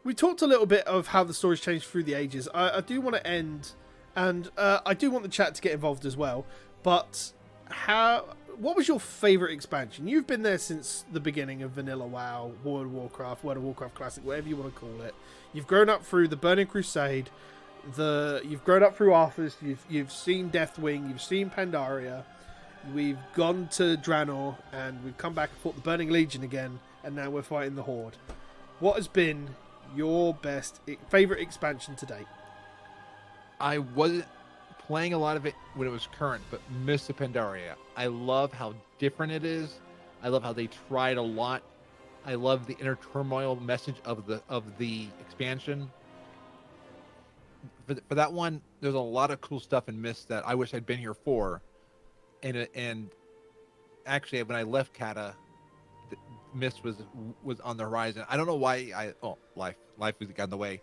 [0.03, 2.49] we talked a little bit of how the story's changed through the ages.
[2.53, 3.73] I, I do want to end,
[4.17, 6.47] and uh, I do want the chat to get involved as well.
[6.87, 7.33] But
[7.69, 10.07] how what was your favorite expansion?
[10.07, 13.97] You've been there since the beginning of Vanilla WoW, World of Warcraft, World of Warcraft
[13.97, 15.13] Classic, whatever you want to call it.
[15.53, 17.29] You've grown up through the Burning Crusade,
[17.97, 22.23] the you've grown up through Arthas, you've you've seen Deathwing, you've seen Pandaria,
[22.95, 27.17] we've gone to Draenor, and we've come back and fought the Burning Legion again, and
[27.17, 28.17] now we're fighting the Horde.
[28.79, 29.57] What has been
[29.97, 32.29] your best favorite expansion to date?
[33.59, 34.27] I wasn't
[34.87, 37.75] playing a lot of it when it was current, but miss the Pandaria.
[37.97, 39.81] I love how different it is.
[40.23, 41.63] I love how they tried a lot.
[42.25, 45.91] I love the inner turmoil message of the of the expansion.
[47.87, 50.75] for, for that one, there's a lot of cool stuff in Mist that I wish
[50.75, 51.63] I'd been here for,
[52.43, 53.11] and and
[54.07, 55.35] actually when I left Kata,
[56.55, 56.97] Mist was
[57.43, 58.25] was on the horizon.
[58.29, 60.81] I don't know why I oh life life got in the way.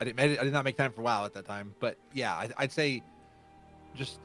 [0.00, 2.50] I didn't I did not make time for WoW at that time, but yeah, I,
[2.56, 3.02] I'd say
[3.94, 4.20] just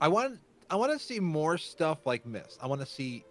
[0.00, 0.38] I want
[0.70, 2.58] I want to see more stuff like Mist.
[2.62, 3.24] I want to see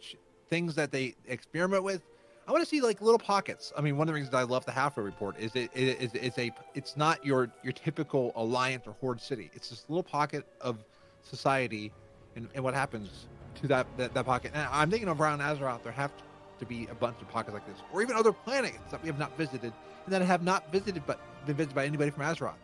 [0.00, 0.16] ch-
[0.48, 2.02] things that they experiment with.
[2.48, 3.72] I want to see like little pockets.
[3.76, 6.38] I mean, one of the reasons I love the Halfway Report is it is it's
[6.38, 9.50] a it's not your your typical alliance or horde city.
[9.54, 10.84] It's this little pocket of
[11.22, 11.92] society,
[12.36, 13.26] and, and what happens
[13.56, 14.52] to that, that that pocket.
[14.54, 16.12] And I'm thinking of around Azeroth, there have
[16.58, 19.18] to be a bunch of pockets like this, or even other planets that we have
[19.18, 19.72] not visited
[20.06, 22.54] and that have not visited but been visited by anybody from Azeroth.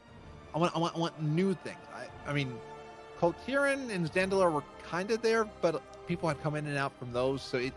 [0.54, 1.78] I want I want I want new things.
[1.94, 2.54] I I mean,
[3.18, 6.92] Kul Tiran and Zandalar were kind of there, but people had come in and out
[6.98, 7.72] from those, so it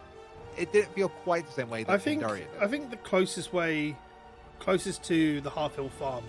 [0.57, 2.23] it didn't feel quite the same way that I think.
[2.23, 3.95] I think the closest way,
[4.59, 6.23] closest to the Half Hill Farm,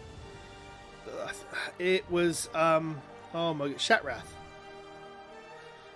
[1.08, 1.32] uh,
[1.78, 3.00] it was um
[3.34, 4.22] oh my god, Shattrath.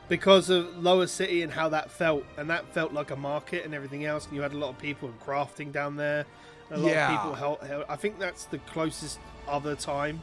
[0.09, 3.73] Because of Lower City and how that felt, and that felt like a market and
[3.73, 6.27] everything else, and you had a lot of people and crafting down there.
[6.73, 7.13] A lot Yeah.
[7.15, 7.85] of people held, held.
[7.89, 10.21] I think that's the closest other time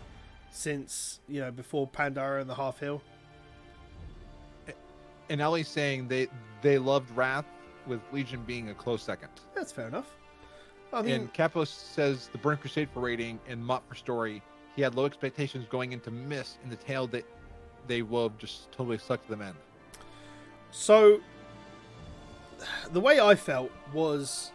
[0.52, 3.02] since you know before Pandaria and the Halfhill.
[5.30, 6.28] and Ellie's saying they
[6.62, 7.46] they loved Wrath,
[7.88, 9.30] with Legion being a close second.
[9.56, 10.14] That's fair enough.
[10.94, 14.42] I mean, and Capos says the Burn Crusade for rating and Mott for story.
[14.76, 17.26] He had low expectations going into Miss and the tale that
[17.88, 19.54] they will have just totally sucked them in.
[20.72, 21.20] So
[22.92, 24.52] the way I felt was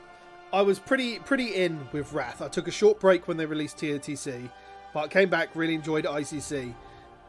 [0.53, 2.41] I was pretty pretty in with Wrath.
[2.41, 4.51] I took a short break when they released TOTC,
[4.93, 6.75] but came back, really enjoyed ICC.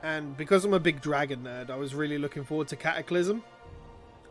[0.01, 3.41] And because I'm a big dragon nerd, I was really looking forward to Cataclysm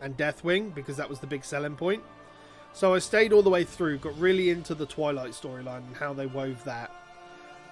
[0.02, 2.02] and Deathwing because that was the big selling point.
[2.74, 6.12] So I stayed all the way through, got really into the Twilight storyline and how
[6.12, 6.90] they wove that.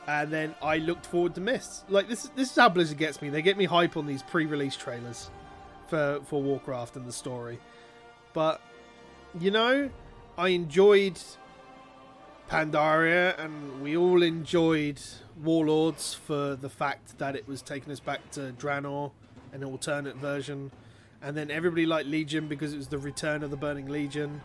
[0.07, 1.85] And then I looked forward to Mist.
[1.91, 3.29] Like this this is how Blizzard gets me.
[3.29, 5.31] They get me hype on these pre-release trailers
[5.89, 7.59] for for Warcraft and the story.
[8.33, 8.61] But
[9.39, 9.91] you know,
[10.39, 11.21] I enjoyed
[12.51, 15.01] Pandaria, and we all enjoyed
[15.41, 19.13] Warlords for the fact that it was taking us back to Draenor,
[19.53, 20.73] an alternate version,
[21.23, 24.41] and then everybody liked Legion because it was the return of the Burning Legion.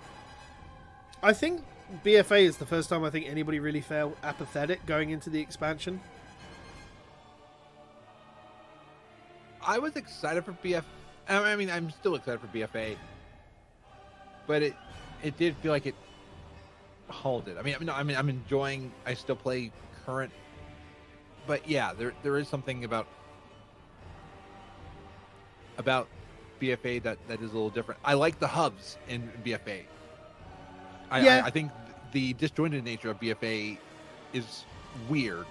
[1.24, 1.64] I think
[2.06, 6.00] BFA is the first time I think anybody really felt apathetic going into the expansion.
[9.66, 10.84] I was excited for BF.
[11.28, 12.98] I mean, I'm still excited for BFA,
[14.46, 14.76] but it
[15.24, 15.96] it did feel like it
[17.10, 17.58] halted.
[17.58, 18.92] I mean, I mean, I mean, I'm enjoying.
[19.06, 19.72] I still play
[20.06, 20.32] current,
[21.48, 23.08] but yeah, there there is something about
[25.78, 26.08] about
[26.62, 28.00] BFA that that is a little different.
[28.04, 29.84] I like the hubs in BFA.
[31.12, 31.42] I, Yeah.
[31.44, 31.72] I, I think
[32.12, 33.78] the disjointed nature of BFA
[34.34, 34.66] is
[35.10, 35.46] weird,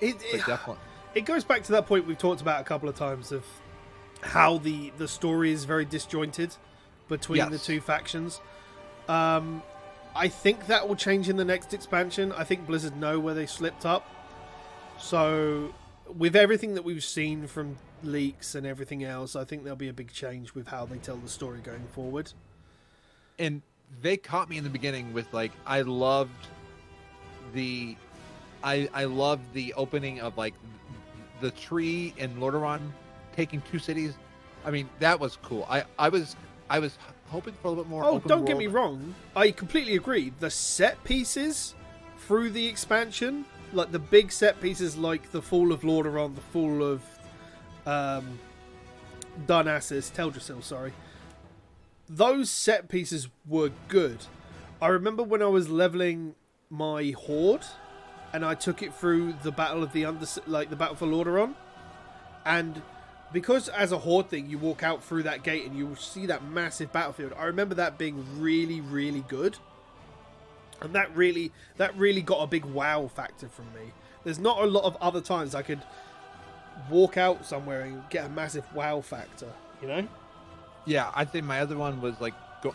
[0.00, 0.82] It, it, definitely.
[1.14, 3.44] it goes back to that point we've talked about a couple of times of
[4.20, 6.54] how the the story is very disjointed
[7.08, 8.40] between the two factions.
[9.08, 9.62] Um,
[10.16, 12.32] I think that will change in the next expansion.
[12.32, 14.08] I think Blizzard know where they slipped up.
[14.98, 15.74] So,
[16.16, 19.92] with everything that we've seen from leaks and everything else, I think there'll be a
[19.92, 22.32] big change with how they tell the story going forward.
[23.38, 23.62] and
[24.02, 26.48] they caught me in the beginning with like I loved
[27.54, 27.96] the
[28.62, 30.54] I I loved the opening of like
[31.40, 32.80] the tree in Lordaeron
[33.34, 34.14] taking two cities.
[34.64, 35.66] I mean that was cool.
[35.68, 36.36] I I was
[36.68, 36.98] I was
[37.28, 38.04] hoping for a little bit more.
[38.04, 39.14] Oh, don't get me wrong.
[39.34, 40.32] I completely agree.
[40.40, 41.74] The set pieces
[42.18, 46.82] through the expansion, like the big set pieces, like the Fall of Lordaeron, the Fall
[46.82, 47.02] of
[47.86, 48.38] um,
[49.46, 50.92] Darnassus, Teldrassil, sorry.
[52.08, 54.18] Those set pieces were good.
[54.80, 56.34] I remember when I was leveling
[56.70, 57.64] my horde,
[58.32, 61.54] and I took it through the Battle of the Under, like the Battle for Lordaeron,
[62.44, 62.82] and
[63.32, 66.44] because as a horde thing you walk out through that gate and you see that
[66.44, 67.32] massive battlefield.
[67.38, 69.56] I remember that being really really good.
[70.80, 73.92] And that really that really got a big wow factor from me.
[74.24, 75.80] There's not a lot of other times i could
[76.90, 80.08] walk out somewhere and get a massive wow factor you know?
[80.84, 82.74] Yeah, I think my other one was like, go,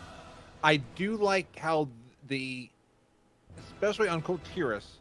[0.62, 1.88] I do like how
[2.28, 2.68] the,
[3.58, 4.98] especially on Kul Tiras,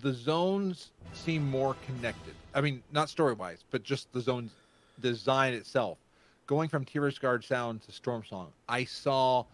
[0.00, 2.34] the zones seem more connected.
[2.54, 4.52] I mean, not story wise, but just the zones
[5.00, 5.98] design itself.
[6.46, 9.44] Going from Tiragarde Sound to Stormsong, I saw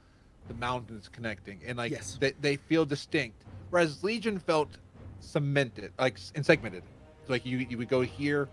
[0.49, 2.17] the mountains connecting, and like Yes.
[2.21, 3.43] they, they feel distinct.
[3.71, 4.69] Whereas Legion felt
[5.21, 6.83] cemented, like and segmented.
[7.27, 8.49] So, like you you would go here.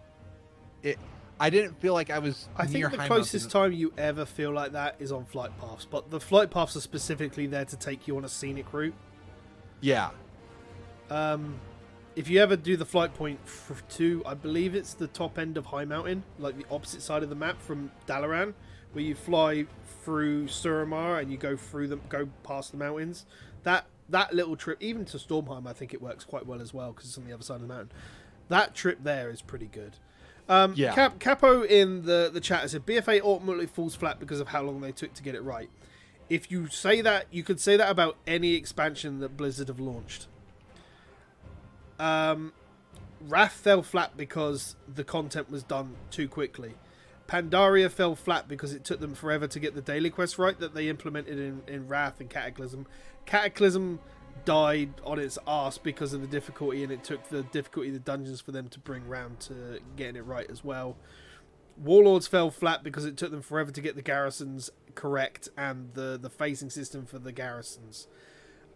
[0.84, 0.98] It
[1.40, 2.48] I didn't feel like I was.
[2.56, 3.72] i think the High closest Mountain.
[3.72, 6.82] time you ever feel like that is on flight paths but the flight paths are
[6.82, 8.94] specifically there to take you on a scenic route
[9.82, 10.12] Yeah,
[11.10, 11.60] Um,
[12.16, 13.40] if you ever do the flight point
[13.92, 17.36] to, I believe it's the top end of Highmountain, like the opposite side of the
[17.36, 18.54] map from Dalaran,
[18.94, 19.66] where you fly
[20.04, 23.26] through Suramar and you go through them, go past the mountains.
[23.64, 26.92] That that little trip, even to Stormheim, I think it works quite well as well
[26.92, 27.92] because it's on the other side of the mountain.
[28.50, 29.94] That trip there is pretty good.
[30.50, 30.94] Um, Yeah.
[30.94, 34.82] Cap, Capo in the the chat said BFA ultimately falls flat because of how long
[34.82, 35.70] they took to get it right.
[36.30, 40.28] If you say that, you could say that about any expansion that Blizzard have launched.
[42.02, 42.54] Um,
[43.22, 46.74] Wrath fell flat because the content was done too quickly.
[47.28, 50.74] Pandaria fell flat because it took them forever to get the daily quest right that
[50.74, 52.88] they implemented in, in Wrath and Cataclysm.
[53.26, 54.00] Cataclysm
[54.44, 58.00] died on its ass because of the difficulty, and it took the difficulty of the
[58.00, 60.98] dungeons for them to bring round to getting it right as well.
[61.78, 66.18] Warlords fell flat because it took them forever to get the garrisons correct and the,
[66.20, 68.08] the phasing system for the garrisons.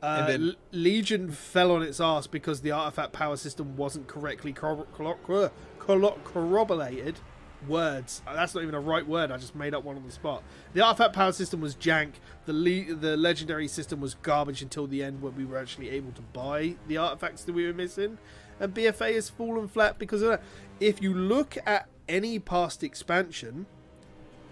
[0.04, 4.54] Uh, And then- Legion fell on its ass because the artifact power system wasn't correctly
[4.54, 7.20] corro- corro- corro- corro- corroborated.
[7.68, 8.22] Words.
[8.28, 9.32] Uh, That's not even a right word.
[9.32, 10.44] I just made up one on the spot.
[10.74, 12.12] The artifact power system was jank.
[12.46, 16.12] The le- the legendary system was garbage until the end when we were actually able
[16.12, 18.20] to buy the artifacts that we were missing.
[18.60, 20.44] And BFA has fallen flat because of that.
[20.80, 23.66] If you look at any past expansion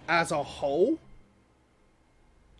[0.10, 1.00] as a whole,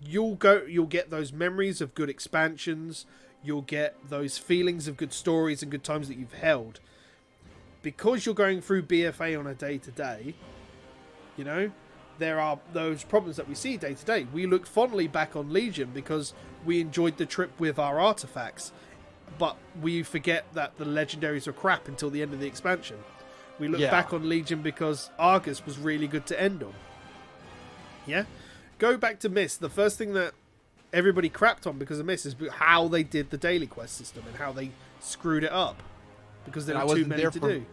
[0.06, 3.06] you'll go you'll get those memories of good expansions.
[3.44, 6.80] You'll get those feelings of good stories and good times that you've held.
[7.82, 10.36] Because you're going through bfa on a day to day
[11.36, 11.72] you know
[12.20, 15.52] there are those problems that we see day to day we look fondly back on
[15.52, 16.32] legion because
[16.64, 18.72] we enjoyed the trip with our artifacts
[19.38, 22.98] but we forget that the legendaries are crap until the end of the expansion.
[23.60, 23.90] We look Yeah.
[23.92, 26.74] back on legion because argus was really good to end on.
[28.06, 28.26] Yeah
[28.84, 29.62] go back to Mist.
[29.62, 30.34] The first thing that
[30.92, 34.36] everybody crapped on because of Mist is how they did the daily quest system and
[34.36, 35.82] how they screwed it up
[36.46, 37.66] because there And were too many there to for- do.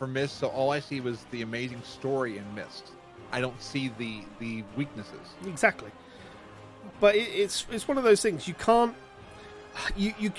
[0.00, 2.90] for Mist, so all I see was the amazing story in Mist.
[3.30, 5.26] I don't see the the weaknesses.
[5.46, 5.90] Exactly.
[7.00, 8.94] But it, it's it's one of those things you can't.
[9.96, 10.32] You you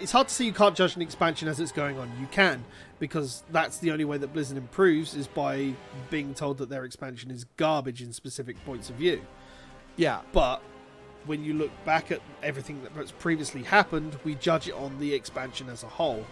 [0.00, 2.10] it's hard to say you can't judge an expansion as it's going on.
[2.20, 2.64] You can
[2.98, 5.72] because that's the only way that Blizzard improves is by
[6.10, 9.22] being told that their expansion is garbage in specific points of view.
[9.96, 10.62] Yeah, But
[11.26, 15.68] when you look back at everything that's previously happened, we judge it on the expansion
[15.68, 16.24] as a whole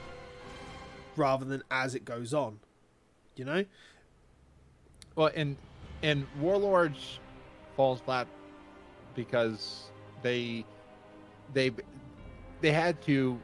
[1.17, 2.61] rather than as it goes on.
[3.37, 3.65] You know?
[5.17, 5.57] Well, and
[6.03, 7.19] and Warlords
[7.77, 8.27] falls flat
[9.15, 9.91] because
[10.23, 10.65] they
[11.53, 11.71] they
[12.61, 13.39] they had to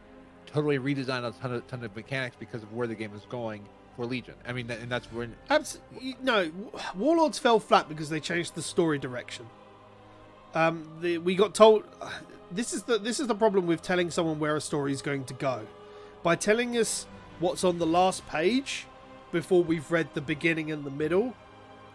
[0.46, 3.66] totally redesign a ton of ton of mechanics because of where the game was going
[3.96, 4.34] for Legion.
[4.46, 5.80] I mean, and that's when Abs-
[6.22, 6.50] no,
[6.96, 9.46] Warlords fell flat because they changed the story direction.
[10.54, 11.84] Um, the, we got told
[12.50, 15.24] this is the this is the problem with telling someone where a story is going
[15.24, 15.66] to go.
[16.22, 17.06] By telling us
[17.40, 18.86] what's on the last page
[19.32, 21.34] before we've read the beginning and the middle,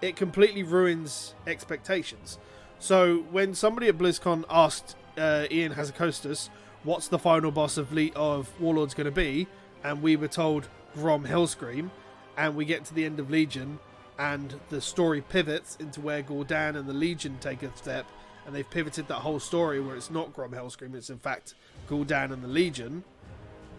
[0.01, 2.38] it completely ruins expectations.
[2.80, 6.49] So when somebody at BlizzCon asked uh, Ion Hazzikostas,
[6.84, 9.47] "What's the final boss of Le- of Warlords going to be?"
[9.84, 11.89] and we were told Grom Hellscream,
[12.38, 13.80] and we get to the end of Legion,
[14.17, 18.05] and the story pivots into where Gul'dan and the Legion take a step,
[18.45, 21.53] and they've pivoted that whole story where it's not Grom Hellscream, it's in fact
[21.88, 23.03] Gul'dan and the Legion.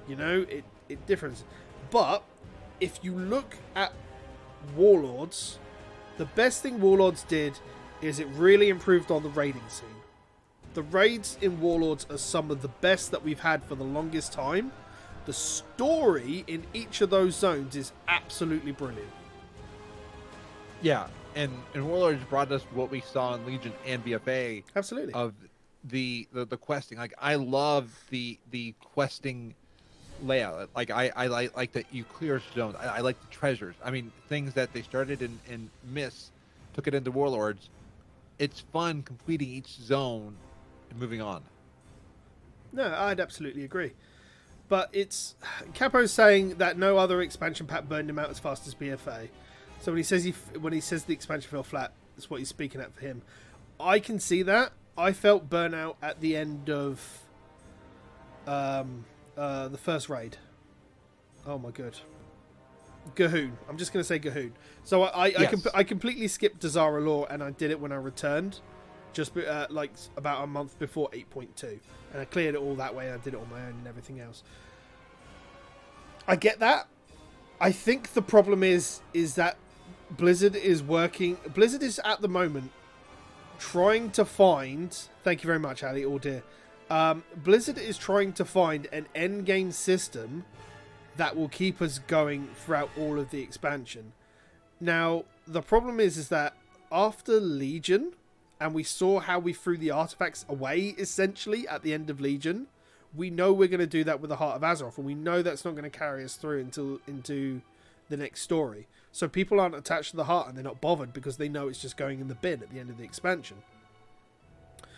[0.09, 1.45] You know, it it differs.
[1.91, 2.23] But
[2.81, 3.93] if you look at
[4.75, 5.59] Warlords,
[6.17, 7.59] the best thing Warlords did
[8.01, 9.89] is it really improved on the raiding scene.
[10.75, 14.33] The raids in Warlords are some of the best that we've had for the longest
[14.33, 14.73] time.
[15.27, 19.11] The story in each of those zones is absolutely brilliant.
[20.83, 25.13] yeah, and and Warlords brought us what we saw in Legion and BFA Absolutely.
[25.15, 25.35] of
[25.85, 26.99] the, the the questing.
[26.99, 29.55] Like I love the the questing
[30.23, 30.71] layout.
[30.75, 32.77] Like I I like, like that you clear zones.
[32.77, 33.77] I, I like the treasures.
[33.85, 36.31] I mean things that they started in in Miss,
[36.75, 37.69] took it into Warlords.
[38.39, 40.37] It's fun completing each zone
[40.97, 41.43] moving on.
[42.73, 43.93] No, I'd absolutely agree.
[44.69, 45.35] But it's
[45.75, 49.29] Capo's saying that no other expansion pack burned him out as fast as BFA.
[49.81, 50.31] So when he says he
[50.61, 53.23] when he says the expansion fell flat, that's what he's speaking at for him.
[53.81, 54.73] I can see that.
[54.97, 57.21] I felt burnout at the end of
[58.47, 59.05] um,
[59.37, 60.37] uh, the first raid.
[61.47, 61.97] Oh my god,
[63.17, 63.53] G'huun.
[63.69, 64.53] I'm just going to say G'huun.
[64.85, 65.51] So I I, I, Yes.
[65.51, 68.61] com- I completely skipped Dazar'alor and I did it when I returned,
[69.13, 71.79] just uh, like about a month before 8.2,
[72.13, 73.11] and I cleared it all that way.
[73.11, 74.43] I did it on my own and everything else.
[76.27, 76.87] I get that.
[77.61, 79.57] I think the problem is is that
[80.11, 81.37] Blizzard is working.
[81.55, 82.73] Blizzard is at the moment
[83.59, 84.97] trying to find.
[85.23, 86.05] Thank you very much, Ali.
[86.05, 86.43] All dear.
[86.89, 90.45] Um, Blizzard is trying to find an end game system
[91.17, 94.13] that will keep us going throughout all of the expansion.
[94.81, 96.55] Now, the problem is is that
[96.91, 98.13] after Legion,
[98.61, 102.67] and we saw how we threw the artifacts away essentially at the end of Legion,
[103.15, 105.43] we know we're going to do that with the Heart of Azeroth, and we know
[105.43, 107.63] that's not going to carry us through until into
[108.11, 108.87] the next story.
[109.13, 111.81] So people aren't attached to the heart and they're not bothered because they know it's
[111.81, 113.59] just going in the bin at the end of the expansion.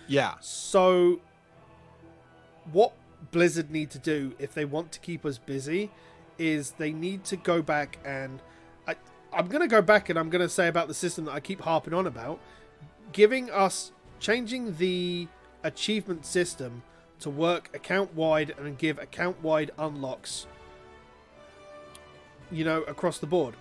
[0.09, 0.35] Yeah.
[0.41, 1.21] So,
[2.73, 2.93] what
[3.31, 5.91] Blizzard need to do if they want to keep us busy
[6.39, 8.43] is they need to go back and
[8.87, 8.97] I,
[9.33, 11.41] I'm going to go back and I'm going to say about the system that I
[11.41, 12.41] keep harping on about,
[13.13, 15.29] giving us changing the
[15.63, 16.83] achievement system
[17.21, 20.47] to work account wide and give account wide unlocks.
[22.51, 23.55] You know, across the board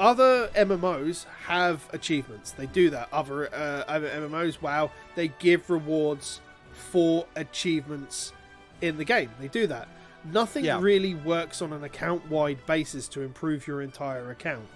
[0.00, 2.52] other MMOs have achievements.
[2.52, 3.08] They do that.
[3.12, 6.40] Other uh, other MMOs, wow, they give rewards
[6.72, 8.32] for achievements
[8.80, 9.30] in the game.
[9.38, 9.88] They do that.
[10.24, 10.80] Nothing Yeah.
[10.80, 14.66] really works on an account-wide basis to improve your entire account.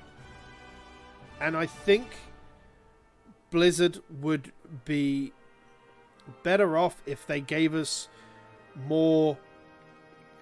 [1.41, 2.07] And I think
[3.55, 4.51] Blizzard would
[4.85, 5.33] be
[6.43, 8.09] better off if they gave us
[8.89, 9.39] more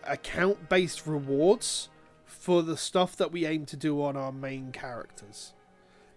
[0.04, 1.90] account-based rewards
[2.24, 5.52] for the stuff that we aim to do on our main characters.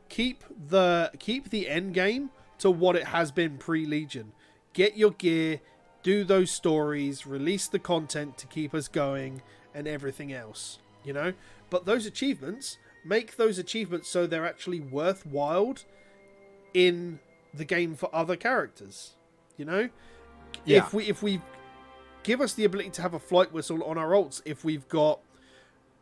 [0.08, 2.30] Keep the keep the end game
[2.60, 4.32] to what it has been pre-Legion.
[4.72, 5.60] Get your gear,
[6.02, 9.41] do those stories, release the content to keep us going
[9.74, 11.34] and everything else, you know?
[11.70, 15.76] But those achievements, make those achievements so they're actually worthwhile
[16.76, 17.19] in
[17.53, 19.15] the game for other characters.
[19.57, 19.89] You know?
[20.65, 20.80] Yeah.
[20.80, 21.41] If we if we
[22.21, 25.19] give us the ability to have a flight whistle on our ults if we've got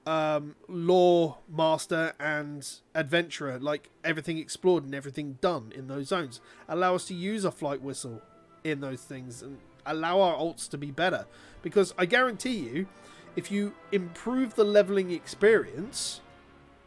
[0.06, 6.42] um, law master and adventurer, like everything explored and everything done in those zones.
[6.68, 8.22] Allow us to use a flight whistle
[8.64, 11.26] in those things and allow our ults to be better.
[11.62, 12.88] Because I guarantee you,
[13.36, 16.22] if you improve the leveling experience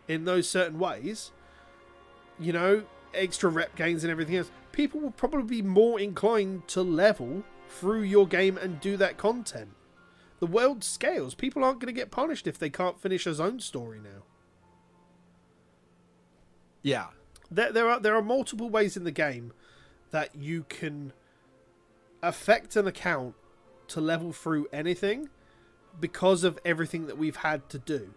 [0.08, 1.30] in those certain ways,
[2.38, 2.84] you know,
[3.14, 8.02] extra rep gains and everything else, people will probably be more inclined to level through
[8.02, 9.70] your game and do that content.
[10.38, 11.34] The world scales.
[11.34, 14.24] People aren't going to get punished if they can't finish a zone story now.
[16.82, 17.06] Yeah.
[17.50, 19.52] There, there are there are multiple ways in the game
[20.10, 21.12] that you can
[22.22, 23.34] affect an account
[23.88, 25.28] to level through anything
[26.00, 28.14] because of everything that we've had to do.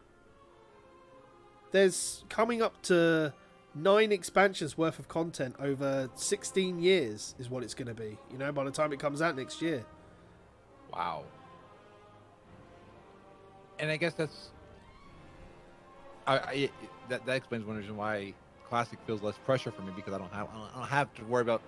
[1.72, 3.34] There's coming up to
[3.76, 8.18] nine expansions worth of content over 16 years is what it's going to be.
[8.32, 9.86] You know, by the time it comes out next year.
[10.94, 11.24] Wow.
[13.80, 14.50] And I guess that's.
[16.28, 16.70] I, I
[17.10, 18.34] that that explains one reason why
[18.68, 21.14] classic feels less pressure for me because I don't have I don't, I don't have
[21.16, 21.62] to worry about.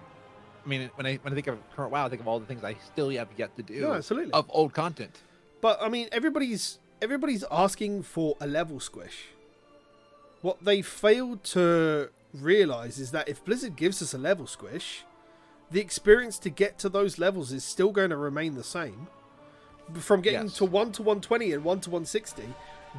[0.65, 2.45] I mean, when I when I think of current WoW, I think of all the
[2.45, 4.33] things I still have yet to do No, absolutely.
[4.33, 5.21] of old content.
[5.61, 9.27] But I mean, everybody's everybody's asking for a level squish.
[10.41, 15.03] What they failed to realize is that if Blizzard gives us a level squish,
[15.69, 19.07] the experience to get to those levels is still going to remain the same.
[19.95, 20.57] From getting Yes.
[20.57, 22.43] to 1 to 120 and 1 to 160,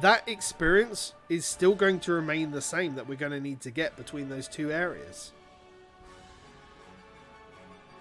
[0.01, 3.71] that experience is still going to remain the same that we're going to need to
[3.71, 5.31] get between those two areas.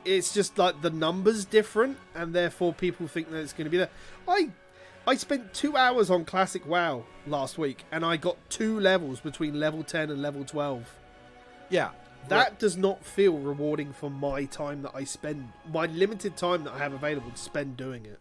[0.05, 3.79] It's just like the numbers different, and therefore people think that it's going to be
[3.79, 3.91] there.
[4.27, 4.51] I
[5.07, 9.59] I spent two hours on Classic WoW last week, and I got two levels between
[9.59, 10.89] level 10 and level 12.
[11.71, 11.91] Yeah.
[12.29, 16.75] That does not feel rewarding for my time that I spend, my limited time that
[16.75, 18.21] I have available to spend doing it.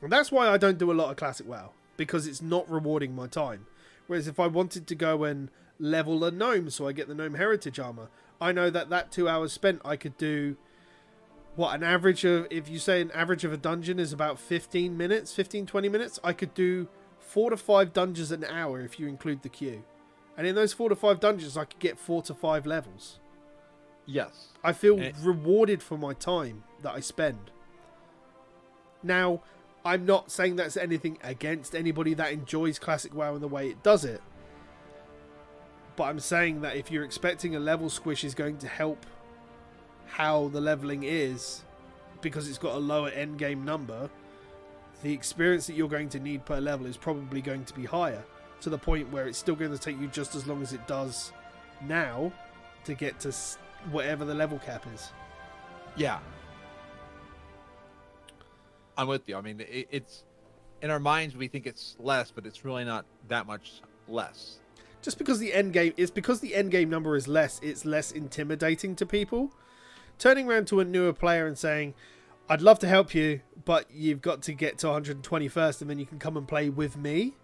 [0.00, 3.14] And that's why I don't do a lot of Classic WoW, because it's not rewarding
[3.14, 3.66] my time.
[4.06, 7.34] Whereas if I wanted to go and level a gnome so I get the gnome
[7.34, 8.08] heritage armor,
[8.40, 10.56] I know that that two hours spent I could do
[11.56, 14.96] what an average of if you say an average of a dungeon is about 15
[14.96, 16.88] minutes 15 20 minutes i could do
[17.18, 19.82] four to five dungeons an hour if you include the queue.
[20.36, 23.18] And in those four to five dungeons i could get four to five levels.
[24.06, 24.48] Yes.
[24.62, 27.50] i feel it- rewarded for my time that i spend.
[29.02, 29.40] Now
[29.84, 33.82] i'm not saying that's anything against anybody that enjoys classic wow and the way it
[33.82, 34.22] does it
[35.96, 39.04] but i'm saying that if you're expecting a level squish is going to help
[40.06, 41.62] how the leveling is
[42.20, 44.08] because it's got a lower end game number
[45.02, 48.24] the experience that you're going to need per level is probably going to be higher
[48.60, 50.86] to the point where it's still going to take you just as long as it
[50.86, 51.32] does
[51.86, 52.32] now
[52.84, 53.32] to get to
[53.90, 55.10] whatever the level cap is
[55.96, 56.18] Yeah.
[58.96, 59.36] I'm with you.
[59.36, 60.24] I mean, it, it's
[60.80, 64.60] in our minds we think it's less, but it's really not that much less.
[65.02, 68.10] just because the end game it's because the end game number is less it's less
[68.12, 69.52] intimidating to people
[70.18, 71.94] turning around to a newer player and saying
[72.48, 75.98] I'd love to help you, but you've got to get to 120 first, and then
[75.98, 77.34] you can come and play with me.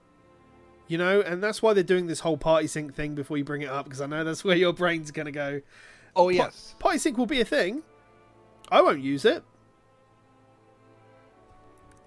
[0.89, 3.63] You know, and that's why they're doing this whole party sync thing before you bring
[3.63, 5.63] it up, because I know that's where your brain's gonna go.
[6.17, 6.75] Oh yes.
[6.79, 7.83] Party sync will be a thing.
[8.71, 9.43] I won't use it.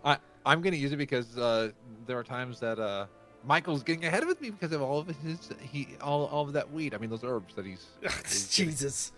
[0.04, 1.72] I I'm gonna use it because uh,
[2.06, 3.06] there are times that uh,
[3.46, 6.72] Michael's getting ahead of me because of all of his he all all of that
[6.72, 6.94] weed.
[6.94, 7.88] I mean those herbs that he's.
[8.28, 9.14] he's getting.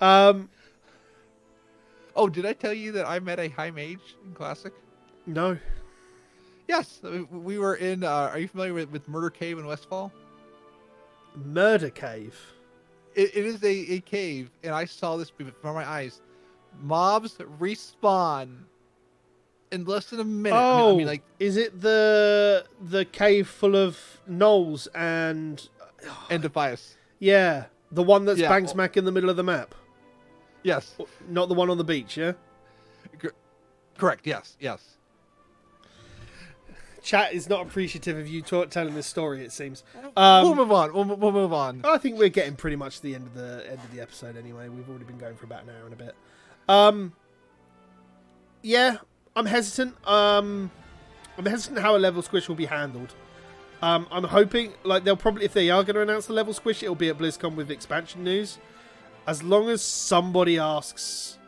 [0.00, 0.48] Um,
[2.16, 4.72] Oh, did I tell you that I met a high mage in Classic?
[5.26, 5.58] no.
[6.66, 8.02] Yes, we- we were in.
[8.04, 10.10] Uh, are you familiar with, with Murder Cave in Westfall?
[11.44, 12.40] Murder Cave.
[13.14, 16.22] It, it is a, a cave, and I saw this before my eyes.
[16.80, 18.60] Mobs respawn
[19.72, 20.56] in less than a minute.
[20.56, 25.68] I mean- Oh, I mean, like is it the the cave full of gnolls and
[26.30, 26.94] and Defias.
[27.18, 28.48] yeah, the one that's Yeah.
[28.48, 29.74] bang smack in the middle of the map,
[30.64, 30.96] Yes,
[31.28, 32.16] not the one on the beach.
[32.16, 32.32] Yeah.
[33.96, 34.26] correct.
[34.26, 34.96] Yes, yes.
[37.02, 39.44] Chat is not appreciative of you ta- telling this story.
[39.44, 39.84] It seems.
[39.94, 40.92] we'll Um, move on.
[40.94, 41.82] We'll, we'll move on.
[41.84, 44.38] I think we're getting pretty much to the end of the end of the episode
[44.38, 44.70] anyway.
[44.70, 46.14] We've already been going for about an hour and a bit.
[46.66, 47.12] Um,
[48.62, 48.96] yeah,
[49.36, 49.96] I'm hesitant.
[50.08, 50.70] Um,
[51.36, 53.12] I'm hesitant how a level squish will be handled.
[53.82, 56.82] Um, I'm hoping like they'll probably if they are going to announce the level squish,
[56.82, 58.56] it'll be at BlizzCon with expansion news.
[59.26, 61.38] As long as somebody asks,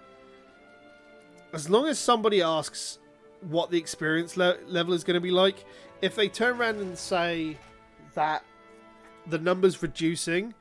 [1.52, 2.98] as long as somebody asks
[3.42, 5.64] what the experience le- level is going to be like,
[6.00, 7.58] if they turn around and say
[8.14, 8.44] that
[9.26, 10.54] the numbers reducing,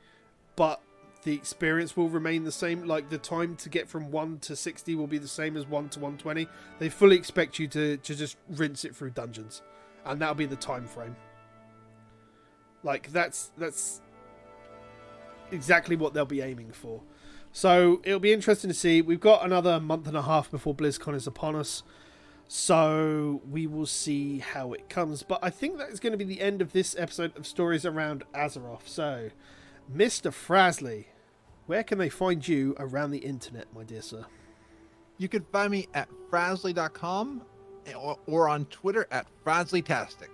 [0.56, 0.80] but
[1.22, 2.86] the experience will remain the same.
[2.86, 5.88] Like the time to get from one to sixty will be the same as one
[5.90, 6.48] to one twenty.
[6.78, 9.62] They fully expect you to to just rinse it through dungeons,
[10.04, 11.16] and that'll be the time frame.
[12.82, 14.00] Like that's that's
[15.50, 17.02] exactly what they'll be aiming for.
[17.52, 19.00] So it'll be interesting to see.
[19.00, 21.82] We've got another month and a half before BlizzCon is upon us.
[22.48, 25.22] So we will see how it comes.
[25.22, 27.84] But I think that is going to be the end of this episode of Stories
[27.84, 28.86] Around Azeroth.
[28.86, 29.30] So,
[29.92, 30.30] Mr.
[30.30, 31.06] Frasley,
[31.66, 34.26] where can they find you around the internet, my dear sir?
[35.18, 37.42] You can find me at frasley.com
[37.96, 40.28] or, or on Twitter at frasleytastic.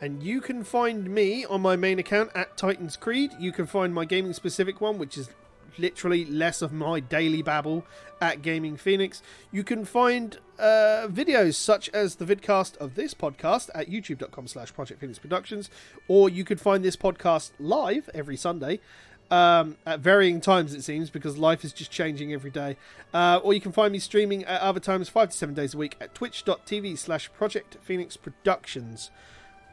[0.00, 3.32] And you can find me on my main account at Titans Creed.
[3.38, 5.30] You can find my gaming specific one, which is
[5.78, 7.84] literally less of my daily babble
[8.20, 9.22] at Gaming Phoenix.
[9.52, 14.72] You can find uh, videos such as the vidcast of this podcast at youtube.com slash
[14.72, 15.70] Project Phoenix Productions,
[16.08, 18.80] or you could find this podcast live every Sunday.
[19.28, 22.76] Um, at varying times, it seems, because life is just changing every day.
[23.12, 25.78] Uh, or you can find me streaming at other times, five to seven days a
[25.78, 29.10] week, at twitch.tv slash Project Phoenix Productions.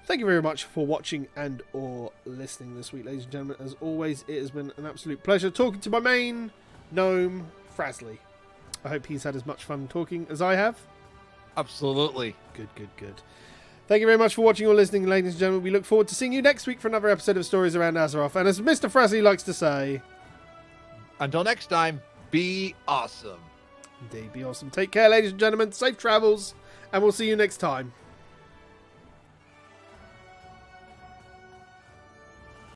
[0.05, 3.57] Thank you very much for watching and or listening this week, ladies and gentlemen.
[3.61, 6.51] As always, it has been an absolute pleasure talking to my main
[6.91, 7.47] gnome,
[7.77, 8.17] Frasley.
[8.83, 10.77] I hope he's had as much fun talking as I have.
[11.55, 12.35] Absolutely.
[12.53, 13.21] Good, good, good.
[13.87, 15.63] Thank you very much for watching or listening, ladies and gentlemen.
[15.63, 18.35] We look forward to seeing you next week for another episode of Stories Around Azeroth.
[18.35, 18.91] And as Mr.
[18.91, 20.01] Frasley likes to say,
[21.19, 23.39] Until next time, be awesome.
[24.01, 24.69] indeed, be awesome.
[24.69, 25.71] Take care, ladies and gentlemen.
[25.71, 26.55] Safe travels,
[26.91, 27.93] and we'll see you next time.